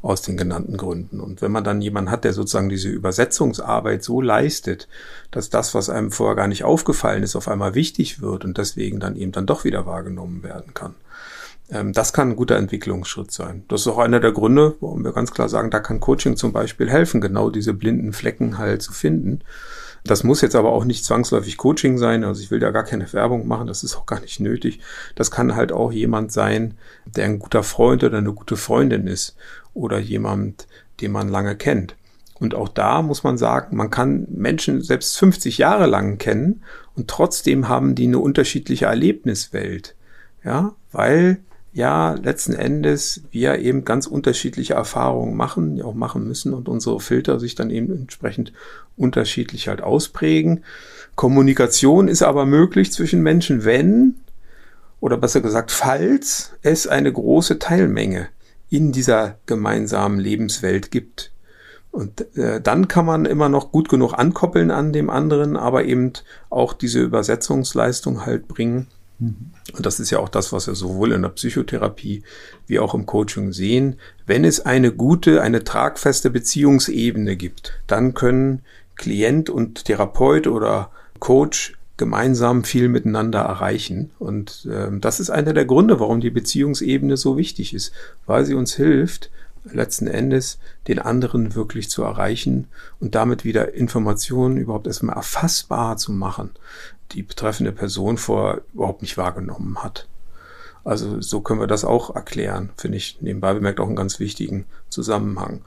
aus 0.02 0.22
den 0.22 0.38
genannten 0.38 0.78
Gründen. 0.78 1.20
Und 1.20 1.42
wenn 1.42 1.52
man 1.52 1.64
dann 1.64 1.82
jemanden 1.82 2.12
hat, 2.12 2.24
der 2.24 2.34
sozusagen 2.34 2.70
diese 2.70 2.90
Übersetzungsarbeit 2.90 4.04
so 4.04 4.22
leistet, 4.22 4.88
dass 5.32 5.50
das, 5.50 5.74
was 5.74 5.90
einem 5.90 6.12
vorher 6.12 6.36
gar 6.36 6.48
nicht 6.48 6.64
aufgefallen 6.64 7.24
ist, 7.24 7.36
auf 7.36 7.48
einmal 7.48 7.76
wichtig 7.76 8.22
wird 8.22 8.46
und 8.46 8.58
deswegen 8.58 9.00
dann 9.00 9.16
eben 9.16 9.32
dann 9.32 9.46
doch 9.46 9.64
wieder 9.64 9.86
wahrgenommen 9.86 10.44
werden 10.44 10.74
kann, 10.74 10.96
das 11.70 12.14
kann 12.14 12.30
ein 12.30 12.36
guter 12.38 12.56
Entwicklungsschritt 12.56 13.32
sein. 13.32 13.66
Das 13.68 13.82
ist 13.82 13.88
auch 13.88 13.98
einer 13.98 14.22
der 14.22 14.32
Gründe, 14.32 14.76
warum 14.80 15.04
wir 15.04 15.12
ganz 15.12 15.32
klar 15.34 15.50
sagen, 15.50 15.70
da 15.70 15.80
kann 15.80 16.00
Coaching 16.00 16.38
zum 16.38 16.54
Beispiel 16.54 16.90
helfen, 16.90 17.20
genau 17.20 17.50
diese 17.50 17.74
blinden 17.74 18.14
Flecken 18.14 18.58
halt 18.58 18.82
zu 18.82 18.94
finden. 18.94 19.42
Das 20.08 20.24
muss 20.24 20.42
jetzt 20.42 20.56
aber 20.56 20.72
auch 20.72 20.86
nicht 20.86 21.04
zwangsläufig 21.04 21.58
Coaching 21.58 21.98
sein. 21.98 22.24
Also 22.24 22.42
ich 22.42 22.52
will 22.52 22.60
da 22.60 22.72
gar 22.72 22.84
keine 22.84 23.12
Werbung 23.12 23.48
machen. 23.48 23.68
Das 23.68 23.84
ist 23.84 23.96
auch 23.98 24.06
gar 24.06 24.22
nicht 24.22 24.40
nötig. 24.40 24.80
Das 25.16 25.32
kann 25.32 25.56
halt 25.56 25.72
auch 25.72 25.92
jemand 25.92 26.32
sein, 26.32 26.76
der 27.06 27.26
ein 27.26 27.40
guter 27.40 27.64
Freund 27.64 28.04
oder 28.04 28.18
eine 28.18 28.34
gute 28.34 28.58
Freundin 28.58 29.08
ist 29.08 29.36
oder 29.74 30.00
jemand, 30.00 30.68
den 31.02 31.12
man 31.12 31.28
lange 31.28 31.56
kennt. 31.56 31.96
Und 32.40 32.56
auch 32.56 32.70
da 32.70 33.02
muss 33.02 33.24
man 33.24 33.38
sagen, 33.38 33.76
man 33.76 33.90
kann 33.90 34.28
Menschen 34.30 34.82
selbst 34.82 35.18
50 35.18 35.58
Jahre 35.58 35.88
lang 35.88 36.18
kennen 36.18 36.64
und 36.96 37.10
trotzdem 37.10 37.68
haben 37.68 37.96
die 37.96 38.08
eine 38.08 38.20
unterschiedliche 38.20 38.86
Erlebniswelt. 38.86 39.96
Ja, 40.44 40.76
weil 40.92 41.40
ja 41.78 42.14
letzten 42.14 42.54
Endes 42.54 43.22
wir 43.30 43.60
eben 43.60 43.86
ganz 43.86 44.08
unterschiedliche 44.08 44.74
Erfahrungen 44.74 45.38
machen, 45.38 45.80
auch 45.84 45.94
machen 45.94 46.28
müssen 46.28 46.54
und 46.56 46.68
unsere 46.68 47.00
Filter 47.00 47.40
sich 47.40 47.54
dann 47.54 47.70
eben 47.70 47.96
entsprechend 47.96 48.52
unterschiedlich 48.98 49.68
halt 49.68 49.82
ausprägen. 49.82 50.64
Kommunikation 51.16 52.08
ist 52.08 52.24
aber 52.24 52.48
möglich 52.48 52.92
zwischen 52.92 53.22
Menschen, 53.22 53.64
wenn 53.64 54.16
oder 55.00 55.18
besser 55.18 55.42
gesagt, 55.42 55.72
falls 55.72 56.54
es 56.64 56.88
eine 56.88 57.14
große 57.14 57.60
Teilmenge 57.60 58.28
in 58.72 58.92
dieser 58.92 59.36
gemeinsamen 59.46 60.20
Lebenswelt 60.20 60.90
gibt. 60.90 61.32
Und 61.92 62.36
äh, 62.36 62.60
dann 62.60 62.88
kann 62.88 63.06
man 63.06 63.26
immer 63.26 63.50
noch 63.50 63.72
gut 63.72 63.88
genug 63.88 64.14
ankoppeln 64.14 64.72
an 64.72 64.94
dem 64.94 65.12
anderen, 65.12 65.56
aber 65.56 65.86
eben 65.86 66.14
auch 66.50 66.74
diese 66.74 67.02
Übersetzungsleistung 67.02 68.26
halt 68.26 68.48
bringen, 68.48 68.88
und 69.20 69.86
das 69.86 70.00
ist 70.00 70.12
ja 70.12 70.20
auch 70.20 70.30
das, 70.30 70.54
was 70.54 70.68
wir 70.68 70.76
sowohl 70.76 71.12
in 71.12 71.24
der 71.24 71.30
Psychotherapie 71.30 72.24
wie 72.68 72.80
auch 72.80 72.94
im 72.94 73.06
Coaching 73.06 73.52
sehen. 73.52 73.96
Wenn 74.28 74.46
es 74.46 74.66
eine 74.66 74.92
gute, 74.92 75.42
eine 75.42 75.64
tragfeste 75.64 76.30
Beziehungsebene 76.30 77.36
gibt, 77.36 77.74
dann 77.88 78.14
können 78.14 78.62
Klient 78.96 79.50
und 79.50 79.86
Therapeut 79.86 80.48
oder 80.48 80.92
Coach 81.20 81.74
gemeinsam 81.98 82.64
viel 82.64 82.90
miteinander 82.90 83.40
erreichen. 83.40 84.12
Und 84.20 84.68
äh, 84.72 84.90
das 85.00 85.20
ist 85.20 85.32
einer 85.32 85.54
der 85.54 85.66
Gründe, 85.66 86.00
warum 86.00 86.22
die 86.22 86.30
Beziehungsebene 86.30 87.18
so 87.18 87.38
wichtig 87.38 87.74
ist, 87.74 87.92
weil 88.28 88.46
sie 88.46 88.54
uns 88.54 88.76
hilft, 88.76 89.32
letzten 89.74 90.08
Endes 90.08 90.60
den 90.88 91.00
anderen 91.00 91.56
wirklich 91.56 91.90
zu 91.90 92.04
erreichen 92.04 92.68
und 93.00 93.16
damit 93.16 93.44
wieder 93.44 93.74
Informationen 93.74 94.58
überhaupt 94.58 94.88
erstmal 94.88 95.18
erfassbar 95.18 95.98
zu 95.98 96.12
machen, 96.12 96.52
die 97.12 97.24
betreffende 97.24 97.72
Person 97.72 98.18
vorher 98.18 98.62
überhaupt 98.74 99.02
nicht 99.02 99.18
wahrgenommen 99.18 99.84
hat. 99.84 100.08
Also 100.84 101.20
so 101.20 101.42
können 101.42 101.60
wir 101.60 101.68
das 101.68 101.84
auch 101.84 102.16
erklären, 102.16 102.70
finde 102.78 102.98
ich 102.98 103.18
nebenbei 103.20 103.54
bemerkt 103.54 103.82
auch 103.82 103.88
einen 103.88 103.98
ganz 103.98 104.20
wichtigen 104.20 104.66
Zusammenhang. 104.90 105.62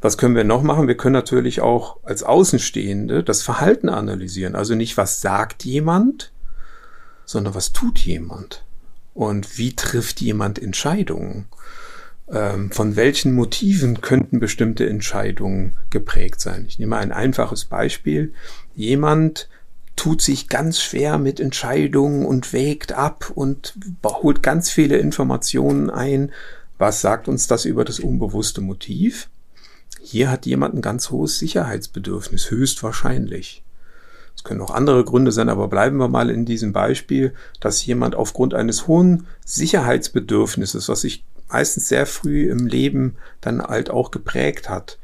Was 0.00 0.16
können 0.16 0.34
wir 0.34 0.44
noch 0.44 0.62
machen? 0.62 0.88
Wir 0.88 0.96
können 0.96 1.12
natürlich 1.12 1.60
auch 1.60 1.98
als 2.04 2.22
Außenstehende 2.22 3.22
das 3.22 3.42
Verhalten 3.42 3.88
analysieren. 3.88 4.56
Also 4.56 4.74
nicht, 4.74 4.96
was 4.96 5.20
sagt 5.20 5.64
jemand, 5.64 6.32
sondern 7.24 7.54
was 7.54 7.72
tut 7.72 7.98
jemand? 7.98 8.64
Und 9.14 9.58
wie 9.58 9.76
trifft 9.76 10.20
jemand 10.20 10.58
Entscheidungen? 10.58 11.46
Ähm, 12.30 12.70
von 12.70 12.96
welchen 12.96 13.34
Motiven 13.34 14.00
könnten 14.00 14.40
bestimmte 14.40 14.88
Entscheidungen 14.88 15.76
geprägt 15.90 16.40
sein? 16.40 16.64
Ich 16.66 16.78
nehme 16.78 16.96
ein 16.96 17.12
einfaches 17.12 17.66
Beispiel. 17.66 18.32
Jemand 18.74 19.48
tut 19.96 20.22
sich 20.22 20.48
ganz 20.48 20.80
schwer 20.80 21.18
mit 21.18 21.40
Entscheidungen 21.40 22.24
und 22.24 22.52
wägt 22.52 22.92
ab 22.92 23.30
und 23.34 23.74
holt 24.04 24.42
ganz 24.42 24.70
viele 24.70 24.96
Informationen 24.98 25.90
ein. 25.90 26.32
Was 26.78 27.00
sagt 27.00 27.28
uns 27.28 27.46
das 27.46 27.64
über 27.64 27.84
das 27.84 28.00
unbewusste 28.00 28.60
Motiv? 28.60 29.28
Hier 30.00 30.30
hat 30.30 30.46
jemand 30.46 30.74
ein 30.74 30.82
ganz 30.82 31.10
hohes 31.10 31.38
Sicherheitsbedürfnis, 31.38 32.50
höchstwahrscheinlich. 32.50 33.62
Es 34.34 34.44
können 34.44 34.60
auch 34.60 34.74
andere 34.74 35.04
Gründe 35.04 35.30
sein, 35.30 35.48
aber 35.48 35.68
bleiben 35.68 35.98
wir 35.98 36.08
mal 36.08 36.30
in 36.30 36.44
diesem 36.44 36.72
Beispiel, 36.72 37.34
dass 37.60 37.84
jemand 37.84 38.14
aufgrund 38.14 38.54
eines 38.54 38.88
hohen 38.88 39.26
Sicherheitsbedürfnisses, 39.44 40.88
was 40.88 41.02
sich 41.02 41.24
meistens 41.48 41.88
sehr 41.88 42.06
früh 42.06 42.50
im 42.50 42.66
Leben 42.66 43.16
dann 43.40 43.62
halt 43.62 43.90
auch 43.90 44.10
geprägt 44.10 44.68
hat, 44.68 44.98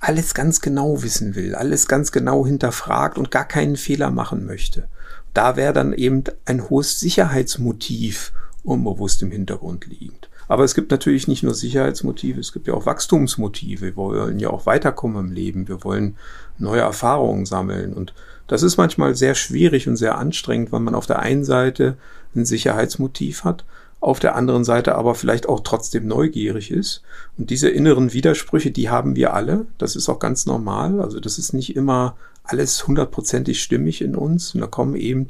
alles 0.00 0.34
ganz 0.34 0.60
genau 0.60 1.02
wissen 1.02 1.34
will, 1.34 1.54
alles 1.54 1.88
ganz 1.88 2.12
genau 2.12 2.46
hinterfragt 2.46 3.18
und 3.18 3.30
gar 3.30 3.46
keinen 3.46 3.76
Fehler 3.76 4.10
machen 4.10 4.46
möchte. 4.46 4.88
Da 5.34 5.56
wäre 5.56 5.72
dann 5.72 5.92
eben 5.92 6.24
ein 6.44 6.68
hohes 6.68 7.00
Sicherheitsmotiv 7.00 8.32
unbewusst 8.62 9.22
im 9.22 9.30
Hintergrund 9.30 9.86
liegend. 9.86 10.28
Aber 10.48 10.64
es 10.64 10.74
gibt 10.74 10.90
natürlich 10.90 11.26
nicht 11.26 11.42
nur 11.42 11.54
Sicherheitsmotive, 11.54 12.38
es 12.38 12.52
gibt 12.52 12.68
ja 12.68 12.74
auch 12.74 12.86
Wachstumsmotive. 12.86 13.86
Wir 13.86 13.96
wollen 13.96 14.38
ja 14.38 14.50
auch 14.50 14.66
weiterkommen 14.66 15.26
im 15.26 15.32
Leben. 15.32 15.68
Wir 15.68 15.82
wollen 15.82 16.16
neue 16.58 16.82
Erfahrungen 16.82 17.46
sammeln. 17.46 17.92
Und 17.92 18.14
das 18.46 18.62
ist 18.62 18.76
manchmal 18.76 19.16
sehr 19.16 19.34
schwierig 19.34 19.88
und 19.88 19.96
sehr 19.96 20.18
anstrengend, 20.18 20.70
weil 20.70 20.80
man 20.80 20.94
auf 20.94 21.06
der 21.06 21.18
einen 21.18 21.44
Seite 21.44 21.96
ein 22.34 22.44
Sicherheitsmotiv 22.44 23.44
hat 23.44 23.64
auf 24.06 24.20
der 24.20 24.36
anderen 24.36 24.62
Seite 24.62 24.94
aber 24.94 25.16
vielleicht 25.16 25.48
auch 25.48 25.60
trotzdem 25.64 26.06
neugierig 26.06 26.70
ist. 26.70 27.02
Und 27.36 27.50
diese 27.50 27.68
inneren 27.68 28.12
Widersprüche, 28.12 28.70
die 28.70 28.88
haben 28.88 29.16
wir 29.16 29.34
alle. 29.34 29.66
Das 29.78 29.96
ist 29.96 30.08
auch 30.08 30.20
ganz 30.20 30.46
normal. 30.46 31.00
Also 31.00 31.18
das 31.18 31.38
ist 31.38 31.52
nicht 31.52 31.74
immer 31.74 32.16
alles 32.44 32.86
hundertprozentig 32.86 33.60
stimmig 33.60 34.00
in 34.02 34.14
uns. 34.14 34.54
Und 34.54 34.60
da 34.60 34.68
kommen 34.68 34.94
eben 34.94 35.26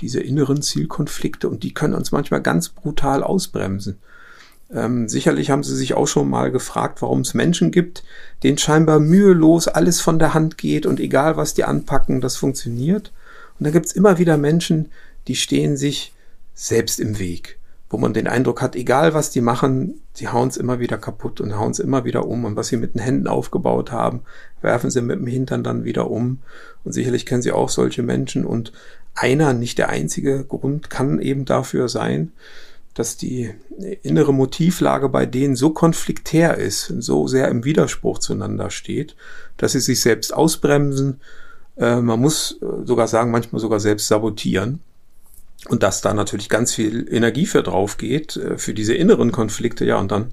diese 0.00 0.18
inneren 0.18 0.60
Zielkonflikte 0.60 1.48
und 1.48 1.62
die 1.62 1.72
können 1.72 1.94
uns 1.94 2.10
manchmal 2.10 2.42
ganz 2.42 2.68
brutal 2.68 3.22
ausbremsen. 3.22 3.98
Ähm, 4.72 5.08
sicherlich 5.08 5.50
haben 5.50 5.62
Sie 5.62 5.76
sich 5.76 5.94
auch 5.94 6.08
schon 6.08 6.28
mal 6.28 6.50
gefragt, 6.50 7.02
warum 7.02 7.20
es 7.20 7.32
Menschen 7.32 7.70
gibt, 7.70 8.02
denen 8.42 8.58
scheinbar 8.58 8.98
mühelos 8.98 9.68
alles 9.68 10.00
von 10.00 10.18
der 10.18 10.34
Hand 10.34 10.58
geht 10.58 10.84
und 10.84 10.98
egal 10.98 11.36
was 11.36 11.54
die 11.54 11.62
anpacken, 11.62 12.20
das 12.20 12.34
funktioniert. 12.34 13.12
Und 13.60 13.66
dann 13.66 13.72
gibt 13.72 13.86
es 13.86 13.92
immer 13.92 14.18
wieder 14.18 14.36
Menschen, 14.36 14.90
die 15.28 15.36
stehen 15.36 15.76
sich 15.76 16.12
selbst 16.54 16.98
im 16.98 17.20
Weg 17.20 17.60
wo 17.96 18.00
man 18.00 18.12
den 18.12 18.26
Eindruck 18.26 18.60
hat, 18.60 18.76
egal 18.76 19.14
was 19.14 19.30
die 19.30 19.40
machen, 19.40 20.02
sie 20.12 20.28
hauen 20.28 20.48
es 20.48 20.58
immer 20.58 20.80
wieder 20.80 20.98
kaputt 20.98 21.40
und 21.40 21.56
hauen 21.56 21.70
es 21.70 21.78
immer 21.78 22.04
wieder 22.04 22.26
um. 22.26 22.44
Und 22.44 22.54
was 22.54 22.68
sie 22.68 22.76
mit 22.76 22.92
den 22.92 23.00
Händen 23.00 23.26
aufgebaut 23.26 23.90
haben, 23.90 24.20
werfen 24.60 24.90
sie 24.90 25.00
mit 25.00 25.18
dem 25.18 25.26
Hintern 25.26 25.64
dann 25.64 25.84
wieder 25.84 26.10
um. 26.10 26.40
Und 26.84 26.92
sicherlich 26.92 27.24
kennen 27.24 27.40
sie 27.40 27.52
auch 27.52 27.70
solche 27.70 28.02
Menschen. 28.02 28.44
Und 28.44 28.72
einer, 29.14 29.54
nicht 29.54 29.78
der 29.78 29.88
einzige 29.88 30.44
Grund 30.44 30.90
kann 30.90 31.20
eben 31.20 31.46
dafür 31.46 31.88
sein, 31.88 32.32
dass 32.92 33.16
die 33.16 33.54
innere 34.02 34.34
Motivlage 34.34 35.08
bei 35.08 35.24
denen 35.24 35.56
so 35.56 35.70
konfliktär 35.70 36.58
ist 36.58 36.92
so 36.98 37.26
sehr 37.26 37.48
im 37.48 37.64
Widerspruch 37.64 38.18
zueinander 38.18 38.68
steht, 38.68 39.16
dass 39.56 39.72
sie 39.72 39.80
sich 39.80 40.02
selbst 40.02 40.34
ausbremsen. 40.34 41.22
Äh, 41.78 42.02
man 42.02 42.20
muss 42.20 42.60
sogar 42.84 43.08
sagen, 43.08 43.30
manchmal 43.30 43.60
sogar 43.60 43.80
selbst 43.80 44.08
sabotieren 44.08 44.80
und 45.68 45.82
dass 45.82 46.00
da 46.00 46.14
natürlich 46.14 46.48
ganz 46.48 46.74
viel 46.74 47.06
Energie 47.10 47.46
für 47.46 47.62
drauf 47.62 47.96
geht, 47.96 48.36
äh, 48.36 48.58
für 48.58 48.74
diese 48.74 48.94
inneren 48.94 49.32
Konflikte, 49.32 49.84
ja, 49.84 49.98
und 49.98 50.12
dann 50.12 50.32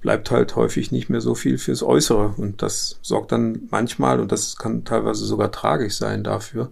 bleibt 0.00 0.30
halt 0.30 0.54
häufig 0.54 0.92
nicht 0.92 1.08
mehr 1.08 1.22
so 1.22 1.34
viel 1.34 1.56
fürs 1.56 1.82
Äußere. 1.82 2.34
Und 2.36 2.60
das 2.60 2.98
sorgt 3.00 3.32
dann 3.32 3.68
manchmal, 3.70 4.20
und 4.20 4.32
das 4.32 4.56
kann 4.56 4.84
teilweise 4.84 5.24
sogar 5.24 5.50
tragisch 5.50 5.94
sein 5.94 6.22
dafür, 6.22 6.70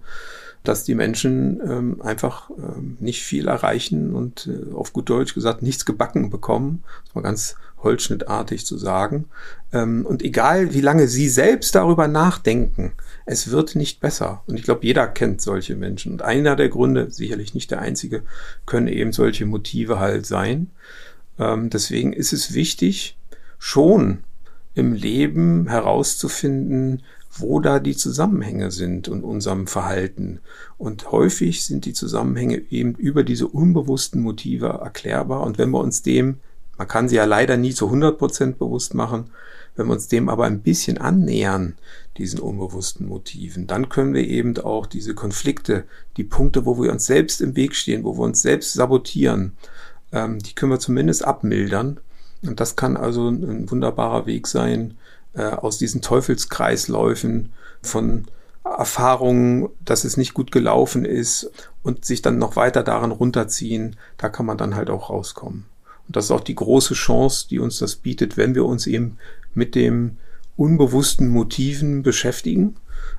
dass 0.64 0.84
die 0.84 0.94
Menschen 0.94 1.60
ähm, 1.66 2.02
einfach 2.02 2.50
ähm, 2.50 2.96
nicht 3.00 3.22
viel 3.22 3.48
erreichen 3.48 4.14
und 4.14 4.48
äh, 4.48 4.72
auf 4.72 4.92
gut 4.92 5.08
Deutsch 5.08 5.34
gesagt 5.34 5.62
nichts 5.62 5.84
gebacken 5.84 6.30
bekommen. 6.30 6.84
Das 7.04 7.14
mal 7.14 7.22
ganz 7.22 7.56
holzschnittartig 7.82 8.64
zu 8.64 8.78
sagen. 8.78 9.26
Ähm, 9.72 10.06
und 10.06 10.22
egal, 10.22 10.72
wie 10.72 10.80
lange 10.80 11.08
sie 11.08 11.28
selbst 11.28 11.74
darüber 11.74 12.08
nachdenken, 12.08 12.92
es 13.26 13.50
wird 13.50 13.74
nicht 13.74 14.00
besser. 14.00 14.42
Und 14.46 14.56
ich 14.56 14.62
glaube, 14.62 14.86
jeder 14.86 15.06
kennt 15.06 15.40
solche 15.40 15.74
Menschen. 15.74 16.12
Und 16.12 16.22
einer 16.22 16.56
der 16.56 16.68
Gründe, 16.68 17.10
sicherlich 17.10 17.54
nicht 17.54 17.70
der 17.70 17.80
einzige, 17.80 18.22
können 18.66 18.88
eben 18.88 19.12
solche 19.12 19.46
Motive 19.46 19.98
halt 19.98 20.26
sein. 20.26 20.70
Ähm, 21.38 21.70
deswegen 21.70 22.12
ist 22.12 22.32
es 22.32 22.54
wichtig, 22.54 23.16
schon 23.58 24.24
im 24.74 24.92
Leben 24.92 25.68
herauszufinden, 25.68 27.02
wo 27.34 27.60
da 27.60 27.78
die 27.78 27.96
Zusammenhänge 27.96 28.70
sind 28.70 29.08
in 29.08 29.24
unserem 29.24 29.66
Verhalten. 29.66 30.40
Und 30.76 31.10
häufig 31.10 31.64
sind 31.64 31.86
die 31.86 31.94
Zusammenhänge 31.94 32.62
eben 32.70 32.94
über 32.94 33.24
diese 33.24 33.48
unbewussten 33.48 34.20
Motive 34.20 34.66
erklärbar. 34.66 35.42
Und 35.42 35.58
wenn 35.58 35.70
wir 35.70 35.80
uns 35.80 36.02
dem, 36.02 36.40
man 36.76 36.88
kann 36.88 37.08
sie 37.08 37.16
ja 37.16 37.24
leider 37.24 37.56
nie 37.56 37.72
zu 37.72 37.86
100 37.86 38.18
Prozent 38.18 38.58
bewusst 38.58 38.94
machen, 38.94 39.30
wenn 39.74 39.86
wir 39.86 39.94
uns 39.94 40.08
dem 40.08 40.28
aber 40.28 40.44
ein 40.44 40.60
bisschen 40.60 40.98
annähern, 40.98 41.76
diesen 42.18 42.40
unbewussten 42.40 43.08
Motiven, 43.08 43.66
dann 43.66 43.88
können 43.88 44.12
wir 44.12 44.26
eben 44.26 44.58
auch 44.58 44.86
diese 44.86 45.14
Konflikte, 45.14 45.84
die 46.18 46.24
Punkte, 46.24 46.66
wo 46.66 46.82
wir 46.82 46.92
uns 46.92 47.06
selbst 47.06 47.40
im 47.40 47.56
Weg 47.56 47.74
stehen, 47.74 48.04
wo 48.04 48.18
wir 48.18 48.24
uns 48.24 48.42
selbst 48.42 48.74
sabotieren, 48.74 49.56
ähm, 50.12 50.38
die 50.38 50.54
können 50.54 50.72
wir 50.72 50.78
zumindest 50.78 51.24
abmildern. 51.24 52.00
Und 52.42 52.60
das 52.60 52.76
kann 52.76 52.96
also 52.96 53.28
ein 53.28 53.70
wunderbarer 53.70 54.26
Weg 54.26 54.46
sein, 54.46 54.98
äh, 55.34 55.44
aus 55.44 55.78
diesen 55.78 56.02
Teufelskreisläufen 56.02 57.52
von 57.82 58.26
Erfahrungen, 58.64 59.68
dass 59.84 60.04
es 60.04 60.16
nicht 60.16 60.34
gut 60.34 60.52
gelaufen 60.52 61.04
ist 61.04 61.50
und 61.82 62.04
sich 62.04 62.22
dann 62.22 62.38
noch 62.38 62.56
weiter 62.56 62.82
daran 62.82 63.10
runterziehen, 63.10 63.96
da 64.18 64.28
kann 64.28 64.46
man 64.46 64.58
dann 64.58 64.76
halt 64.76 64.88
auch 64.88 65.10
rauskommen. 65.10 65.64
Und 66.06 66.16
das 66.16 66.26
ist 66.26 66.30
auch 66.30 66.40
die 66.40 66.54
große 66.54 66.94
Chance, 66.94 67.46
die 67.48 67.58
uns 67.58 67.78
das 67.78 67.96
bietet, 67.96 68.36
wenn 68.36 68.54
wir 68.54 68.64
uns 68.64 68.86
eben 68.86 69.18
mit 69.54 69.74
dem 69.74 70.16
unbewussten 70.56 71.28
Motiven 71.28 72.02
beschäftigen, 72.02 72.76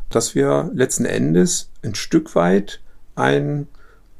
dass 0.09 0.35
wir 0.35 0.71
letzten 0.73 1.05
Endes 1.05 1.69
ein 1.81 1.95
Stück 1.95 2.35
weit 2.35 2.79
ein 3.15 3.67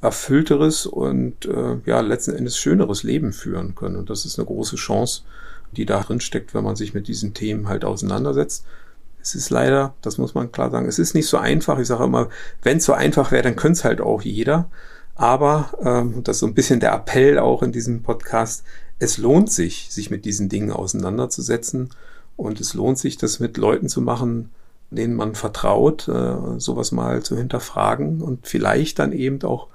erfüllteres 0.01 0.85
und 0.85 1.45
äh, 1.45 1.77
ja 1.85 2.01
letzten 2.01 2.35
Endes 2.35 2.57
schöneres 2.57 3.03
Leben 3.03 3.31
führen 3.31 3.75
können. 3.75 3.95
Und 3.95 4.09
das 4.09 4.25
ist 4.25 4.37
eine 4.37 4.45
große 4.45 4.75
Chance, 4.75 5.21
die 5.77 5.85
da 5.85 6.01
drin 6.01 6.19
steckt, 6.19 6.53
wenn 6.53 6.63
man 6.63 6.75
sich 6.75 6.93
mit 6.93 7.07
diesen 7.07 7.33
Themen 7.33 7.67
halt 7.67 7.85
auseinandersetzt. 7.85 8.65
Es 9.21 9.35
ist 9.35 9.49
leider, 9.49 9.93
das 10.01 10.17
muss 10.17 10.33
man 10.35 10.51
klar 10.51 10.69
sagen, 10.69 10.87
es 10.87 10.99
ist 10.99 11.13
nicht 11.13 11.27
so 11.27 11.37
einfach. 11.37 11.79
Ich 11.79 11.87
sage 11.87 12.03
immer, 12.03 12.29
wenn 12.61 12.77
es 12.77 12.85
so 12.85 12.93
einfach 12.93 13.31
wäre, 13.31 13.43
dann 13.43 13.55
könnte 13.55 13.79
es 13.79 13.83
halt 13.85 14.01
auch 14.01 14.21
jeder. 14.21 14.69
Aber, 15.15 15.71
ähm, 15.83 16.23
das 16.23 16.37
ist 16.37 16.39
so 16.41 16.47
ein 16.47 16.53
bisschen 16.53 16.79
der 16.79 16.93
Appell 16.93 17.39
auch 17.39 17.63
in 17.63 17.71
diesem 17.71 18.01
Podcast, 18.03 18.63
es 18.99 19.17
lohnt 19.17 19.51
sich, 19.51 19.87
sich 19.89 20.09
mit 20.09 20.25
diesen 20.25 20.49
Dingen 20.49 20.71
auseinanderzusetzen. 20.71 21.89
Und 22.35 22.59
es 22.59 22.73
lohnt 22.73 22.97
sich, 22.97 23.17
das 23.17 23.39
mit 23.39 23.57
Leuten 23.57 23.89
zu 23.89 24.01
machen, 24.01 24.51
denen 24.89 25.15
man 25.15 25.35
vertraut, 25.35 26.07
äh, 26.07 26.59
sowas 26.59 26.91
mal 26.91 27.23
zu 27.23 27.37
hinterfragen 27.37 28.21
und 28.21 28.47
vielleicht 28.47 28.99
dann 28.99 29.11
eben 29.11 29.41
auch 29.43 29.67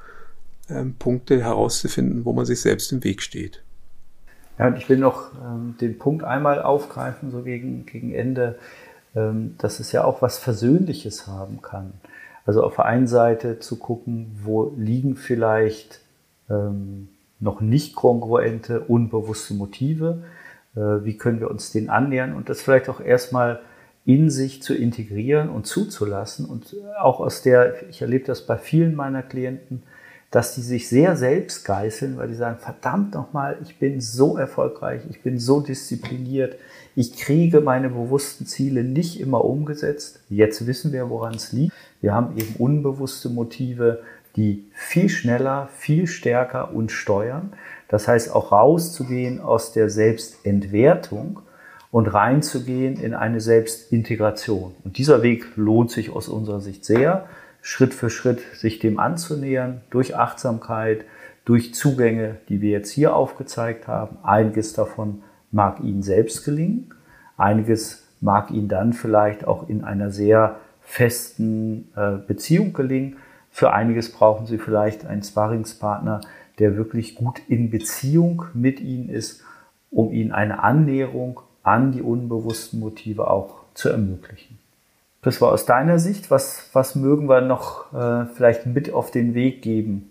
ähm, 0.69 0.95
Punkte 0.99 1.43
herauszufinden, 1.43 2.25
wo 2.25 2.33
man 2.33 2.47
sich 2.47 2.61
selbst 2.61 2.93
im 2.93 3.05
Weg 3.05 3.23
steht. 3.23 3.63
Ja, 4.59 4.67
und 4.67 4.77
ich 4.77 4.89
will 4.89 4.99
noch 4.99 5.33
ähm, 5.35 5.77
den 5.81 5.99
Punkt 5.99 6.25
einmal 6.25 6.63
aufgreifen, 6.63 7.31
so 7.31 7.43
gegen, 7.43 7.87
gegen 7.87 8.13
Ende, 8.13 8.59
ähm, 9.15 9.55
dass 9.59 9.81
es 9.81 9.93
ja 9.93 10.05
auch 10.05 10.21
was 10.21 10.39
Versöhnliches 10.39 11.27
haben 11.27 11.63
kann. 11.63 11.93
Also 12.45 12.65
auf 12.65 12.77
der 12.77 12.87
einen 12.87 13.07
Seite 13.07 13.59
zu 13.61 13.77
gucken, 13.77 14.39
wo 14.43 14.73
liegen 14.77 15.17
vielleicht 15.17 16.01
ähm, 16.51 17.09
noch 17.41 17.61
nicht 17.61 17.95
kongruente, 17.95 18.81
unbewusste 18.81 19.55
Motive, 19.55 20.25
äh, 20.75 20.81
wie 20.81 21.17
können 21.17 21.41
wir 21.41 21.51
uns 21.51 21.71
denen 21.71 21.91
annähern 21.91 22.35
und 22.35 22.49
das 22.49 22.63
vielleicht 22.63 22.89
auch 22.89 23.01
erstmal 23.01 23.61
in 24.05 24.31
sich 24.31 24.63
zu 24.63 24.75
integrieren 24.75 25.51
und 25.51 25.67
zuzulassen. 25.67 26.47
Und 26.47 26.75
auch 26.99 27.21
aus 27.21 27.43
der, 27.43 27.89
ich 27.91 28.01
erlebe 28.01 28.25
das 28.25 28.47
bei 28.47 28.57
vielen 28.57 28.95
meiner 28.95 29.23
Klienten, 29.23 29.83
dass 30.31 30.55
die 30.55 30.61
sich 30.61 30.89
sehr 30.89 31.17
selbst 31.17 31.65
geißeln, 31.65 32.19
weil 32.19 32.29
die 32.29 32.35
sagen, 32.35 32.59
verdammt 32.59 33.15
nochmal, 33.15 33.59
ich 33.63 33.79
bin 33.79 34.01
so 34.01 34.37
erfolgreich, 34.37 35.03
ich 35.09 35.23
bin 35.23 35.39
so 35.39 35.61
diszipliniert, 35.61 36.57
ich 36.95 37.17
kriege 37.17 37.61
meine 37.61 37.89
bewussten 37.89 38.45
Ziele 38.45 38.85
nicht 38.85 39.21
immer 39.21 39.45
umgesetzt. 39.45 40.21
Jetzt 40.29 40.67
wissen 40.67 40.93
wir, 40.93 41.09
woran 41.09 41.35
es 41.35 41.53
liegt. 41.53 41.73
Wir 42.01 42.13
haben 42.13 42.37
eben 42.37 42.57
unbewusste 42.59 43.31
Motive, 43.31 44.03
die 44.37 44.67
viel 44.73 45.09
schneller, 45.09 45.69
viel 45.77 46.07
stärker 46.07 46.75
uns 46.75 46.93
steuern. 46.93 47.53
Das 47.89 48.07
heißt, 48.07 48.35
auch 48.35 48.53
rauszugehen 48.53 49.41
aus 49.41 49.73
der 49.73 49.89
Selbstentwertung 49.89 51.41
und 51.91 52.07
reinzugehen 52.07 53.01
in 53.01 53.15
eine 53.15 53.41
Selbstintegration. 53.41 54.75
Und 54.85 54.99
dieser 54.99 55.23
Weg 55.23 55.57
lohnt 55.57 55.91
sich 55.91 56.11
aus 56.11 56.29
unserer 56.29 56.61
Sicht 56.61 56.85
sehr. 56.85 57.27
Schritt 57.61 57.95
für 57.95 58.11
Schritt 58.11 58.41
sich 58.55 58.79
dem 58.79 58.99
anzunähern, 58.99 59.83
durch 59.91 60.17
Achtsamkeit, 60.17 61.05
durch 61.45 61.75
Zugänge, 61.75 62.37
die 62.49 62.61
wir 62.61 62.71
jetzt 62.71 62.91
hier 62.91 63.15
aufgezeigt 63.15 63.89
haben. 63.89 64.19
Einiges 64.23 64.73
davon 64.75 65.23
mag 65.51 65.81
Ihnen 65.81 66.03
selbst 66.03 66.45
gelingen, 66.45 66.95
einiges 67.37 68.07
mag 68.21 68.51
Ihnen 68.51 68.69
dann 68.69 68.93
vielleicht 68.93 69.47
auch 69.47 69.69
in 69.69 69.85
einer 69.85 70.11
sehr 70.11 70.57
festen 70.83 71.89
äh, 71.97 72.17
Beziehung 72.27 72.73
gelingen. 72.73 73.17
Für 73.51 73.73
einiges 73.73 74.13
brauchen 74.13 74.47
Sie 74.47 74.59
vielleicht 74.59 75.07
einen 75.07 75.23
Sparringspartner, 75.23 76.21
der 76.59 76.77
wirklich 76.77 77.15
gut 77.15 77.41
in 77.49 77.71
Beziehung 77.71 78.45
mit 78.55 78.81
Ihnen 78.81 79.09
ist, 79.09 79.43
um 79.91 80.13
Ihnen 80.13 80.33
eine 80.33 80.63
Annäherung 80.63 81.41
an 81.63 81.93
die 81.93 82.03
unbewussten 82.03 82.81
Motive 82.81 83.31
auch 83.31 83.65
zu 83.75 83.89
ermöglichen. 83.89 84.58
Das 85.29 85.43
war 85.43 85.53
aus 85.53 85.67
deiner 85.67 85.99
Sicht. 85.99 86.31
Was, 86.31 86.71
was 86.73 86.95
mögen 86.95 87.29
wir 87.29 87.43
noch 87.43 87.93
äh, 87.93 88.25
vielleicht 88.35 88.65
mit 88.65 88.95
auf 88.95 89.11
den 89.11 89.35
Weg 89.35 89.61
geben? 89.61 90.11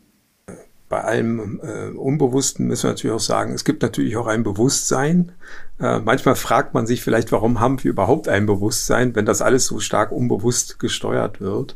bei 0.89 1.03
allem 1.03 1.59
äh, 1.63 1.87
Unbewussten 1.97 2.67
müssen 2.67 2.83
wir 2.83 2.91
natürlich 2.91 3.15
auch 3.15 3.19
sagen, 3.19 3.51
es 3.51 3.65
gibt 3.65 3.81
natürlich 3.81 4.15
auch 4.15 4.27
ein 4.27 4.43
Bewusstsein. 4.43 5.31
Äh, 5.79 5.99
manchmal 6.01 6.35
fragt 6.35 6.75
man 6.75 6.85
sich 6.85 7.03
vielleicht, 7.03 7.31
warum 7.31 7.59
haben 7.59 7.83
wir 7.83 7.89
überhaupt 7.89 8.29
ein 8.29 8.45
Bewusstsein, 8.45 9.15
wenn 9.15 9.25
das 9.25 9.41
alles 9.41 9.65
so 9.65 9.79
stark 9.79 10.11
unbewusst 10.11 10.77
gesteuert 10.77 11.41
wird. 11.41 11.75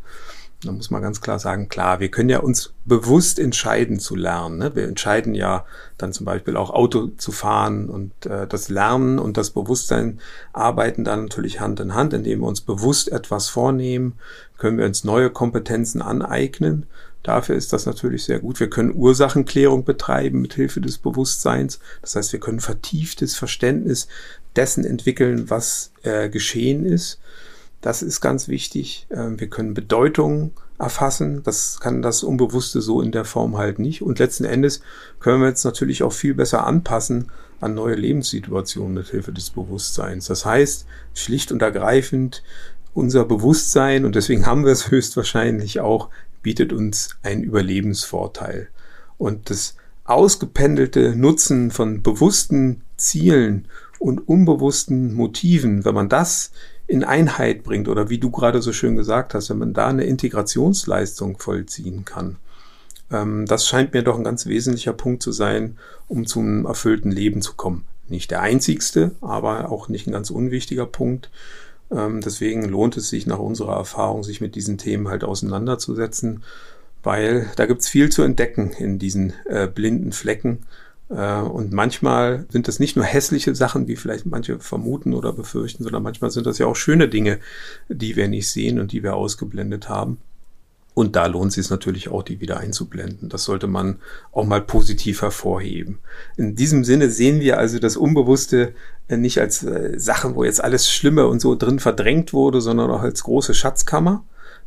Da 0.64 0.72
muss 0.72 0.92
man 0.92 1.02
ganz 1.02 1.22
klar 1.22 1.40
sagen, 1.40 1.70
klar, 1.70 2.00
wir 2.00 2.12
können 2.12 2.30
ja 2.30 2.40
uns 2.40 2.74
bewusst 2.86 3.40
entscheiden 3.40 4.00
zu 4.00 4.16
lernen. 4.16 4.60
Ne? 4.60 4.76
Wir 4.76 4.88
entscheiden 4.88 5.34
ja 5.34 5.66
dann 5.98 6.14
zum 6.14 6.26
Beispiel 6.26 6.56
auch 6.56 6.70
Auto 6.70 7.08
zu 7.18 7.32
fahren 7.32 7.90
und 7.90 8.28
äh, 8.28 8.46
das 8.46 8.70
Lernen 8.70 9.18
und 9.18 9.38
das 9.38 9.50
Bewusstsein 9.50 10.20
arbeiten 10.54 11.04
dann 11.04 11.24
natürlich 11.24 11.60
Hand 11.60 11.80
in 11.80 11.96
Hand, 11.96 12.14
indem 12.14 12.42
wir 12.42 12.48
uns 12.48 12.62
bewusst 12.62 13.12
etwas 13.12 13.50
vornehmen, 13.50 14.14
können 14.60 14.78
wir 14.78 14.86
uns 14.86 15.04
neue 15.04 15.32
Kompetenzen 15.32 16.04
aneignen. 16.04 16.86
Dafür 17.24 17.56
ist 17.56 17.74
das 17.74 17.88
natürlich 17.88 18.24
sehr 18.24 18.40
gut. 18.40 18.60
Wir 18.60 18.70
können 18.70 18.94
Ursachenklärung 18.94 19.84
betreiben 19.84 20.42
mit 20.42 20.54
Hilfe 20.54 20.82
des 20.82 21.00
Bewusstseins. 21.00 21.80
Das 22.02 22.16
heißt, 22.16 22.34
wir 22.34 22.40
können 22.40 22.60
vertieftes 22.60 23.36
Verständnis 23.36 24.08
dessen 24.56 24.86
entwickeln, 24.86 25.50
was 25.50 25.92
äh, 26.04 26.30
geschehen 26.30 26.86
ist. 26.86 27.20
Das 27.82 28.04
ist 28.04 28.22
ganz 28.22 28.48
wichtig. 28.48 29.08
Ähm, 29.10 29.40
wir 29.40 29.50
können 29.50 29.74
Bedeutung 29.74 30.52
erfassen. 30.78 31.42
Das 31.44 31.80
kann 31.80 32.02
das 32.02 32.24
Unbewusste 32.24 32.82
so 32.82 33.02
in 33.02 33.12
der 33.12 33.26
Form 33.26 33.58
halt 33.58 33.80
nicht. 33.80 34.02
Und 34.02 34.20
letzten 34.20 34.46
Endes 34.46 34.82
können 35.20 35.42
wir 35.42 35.50
jetzt 35.50 35.66
natürlich 35.66 36.04
auch 36.04 36.14
viel 36.14 36.34
besser 36.34 36.66
anpassen 36.66 37.32
an 37.60 37.74
neue 37.74 37.96
Lebenssituationen 37.96 38.94
mit 38.94 39.08
Hilfe 39.08 39.32
des 39.32 39.52
Bewusstseins. 39.52 40.28
Das 40.28 40.46
heißt, 40.46 40.86
schlicht 41.14 41.52
und 41.52 41.62
ergreifend, 41.62 42.44
unser 42.94 43.26
Bewusstsein, 43.26 44.06
und 44.06 44.16
deswegen 44.16 44.46
haben 44.46 44.66
wir 44.66 44.72
es 44.72 44.92
höchstwahrscheinlich 44.92 45.80
auch, 45.80 46.10
bietet 46.42 46.74
uns 46.74 47.18
einen 47.22 47.44
Überlebensvorteil. 47.44 48.70
Und 49.18 49.50
das 49.50 49.76
ausgependelte 50.04 51.16
Nutzen 51.16 51.72
von 51.72 52.02
bewussten 52.02 52.82
Zielen 52.98 53.68
und 54.00 54.28
unbewussten 54.28 55.14
Motiven, 55.14 55.86
wenn 55.86 55.94
man 55.94 56.10
das 56.10 56.52
in 56.92 57.06
Einheit 57.06 57.64
bringt 57.64 57.88
oder 57.88 58.10
wie 58.10 58.18
du 58.18 58.30
gerade 58.32 58.62
so 58.62 58.74
schön 58.74 58.98
gesagt 58.98 59.34
hast, 59.34 59.50
wenn 59.50 59.58
man 59.58 59.74
da 59.74 59.88
eine 59.88 60.04
Integrationsleistung 60.04 61.40
vollziehen 61.40 62.04
kann, 62.04 62.36
ähm, 63.10 63.46
das 63.46 63.66
scheint 63.66 63.94
mir 63.94 64.04
doch 64.04 64.18
ein 64.18 64.26
ganz 64.26 64.46
wesentlicher 64.46 64.92
Punkt 64.92 65.24
zu 65.24 65.32
sein, 65.32 65.78
um 66.10 66.26
zum 66.26 66.66
erfüllten 66.66 67.10
Leben 67.10 67.42
zu 67.42 67.54
kommen. 67.54 67.86
Nicht 68.10 68.30
der 68.30 68.42
einzigste, 68.42 69.12
aber 69.22 69.72
auch 69.72 69.88
nicht 69.88 70.06
ein 70.06 70.12
ganz 70.12 70.32
unwichtiger 70.32 70.86
Punkt. 70.86 71.30
Ähm, 71.92 72.20
deswegen 72.20 72.66
lohnt 72.66 72.98
es 72.98 73.10
sich 73.10 73.26
nach 73.26 73.40
unserer 73.40 73.78
Erfahrung, 73.78 74.24
sich 74.24 74.42
mit 74.42 74.56
diesen 74.56 74.78
Themen 74.78 75.08
halt 75.08 75.24
auseinanderzusetzen, 75.24 76.44
weil 77.04 77.50
da 77.56 77.68
gibt's 77.68 77.88
viel 77.88 78.10
zu 78.10 78.22
entdecken 78.22 78.72
in 78.72 79.00
diesen 79.00 79.32
äh, 79.46 79.68
blinden 79.68 80.12
Flecken. 80.12 80.66
Äh, 81.12 81.42
und 81.42 81.72
manchmal 81.72 82.46
sind 82.50 82.68
das 82.68 82.80
nicht 82.80 82.96
nur 82.96 83.06
hässliche 83.06 83.54
Sachen, 83.56 83.88
wie 83.88 83.96
vielleicht 83.96 84.26
manche 84.26 84.60
vermuten 84.60 85.14
oder 85.14 85.34
befürchten, 85.34 85.84
sondern 85.84 86.04
manchmal 86.04 86.32
sind 86.32 86.46
das 86.46 86.58
ja 86.58 86.66
auch 86.66 86.76
schöne 86.76 87.10
Dinge, 87.10 87.40
die 87.90 88.16
wir 88.16 88.28
nicht 88.28 88.50
sehen 88.50 88.80
und 88.80 88.92
die 88.92 89.04
wir 89.04 89.16
ausgeblendet 89.16 89.90
haben. 89.90 90.20
Und 90.94 91.16
da 91.16 91.26
lohnt 91.26 91.50
es 91.50 91.56
sich 91.56 91.70
natürlich 91.70 92.10
auch, 92.10 92.22
die 92.22 92.42
wieder 92.42 92.60
einzublenden. 92.60 93.30
Das 93.30 93.46
sollte 93.46 93.68
man 93.68 94.00
auch 94.34 94.46
mal 94.46 94.62
positiv 94.62 95.22
hervorheben. 95.22 96.00
In 96.36 96.56
diesem 96.56 96.84
Sinne 96.84 97.10
sehen 97.10 97.40
wir 97.40 97.58
also 97.58 97.80
das 97.80 97.96
Unbewusste 97.96 98.74
äh, 99.08 99.18
nicht 99.18 99.40
als 99.40 99.64
äh, 99.64 99.98
Sachen, 99.98 100.36
wo 100.36 100.44
jetzt 100.44 100.64
alles 100.64 100.92
Schlimme 100.92 101.28
und 101.28 101.40
so 101.40 101.56
drin 101.56 101.80
verdrängt 101.80 102.34
wurde, 102.34 102.62
sondern 102.62 102.92
auch 102.92 103.02
als 103.02 103.24
große 103.24 103.54
Schatzkammer, 103.54 104.24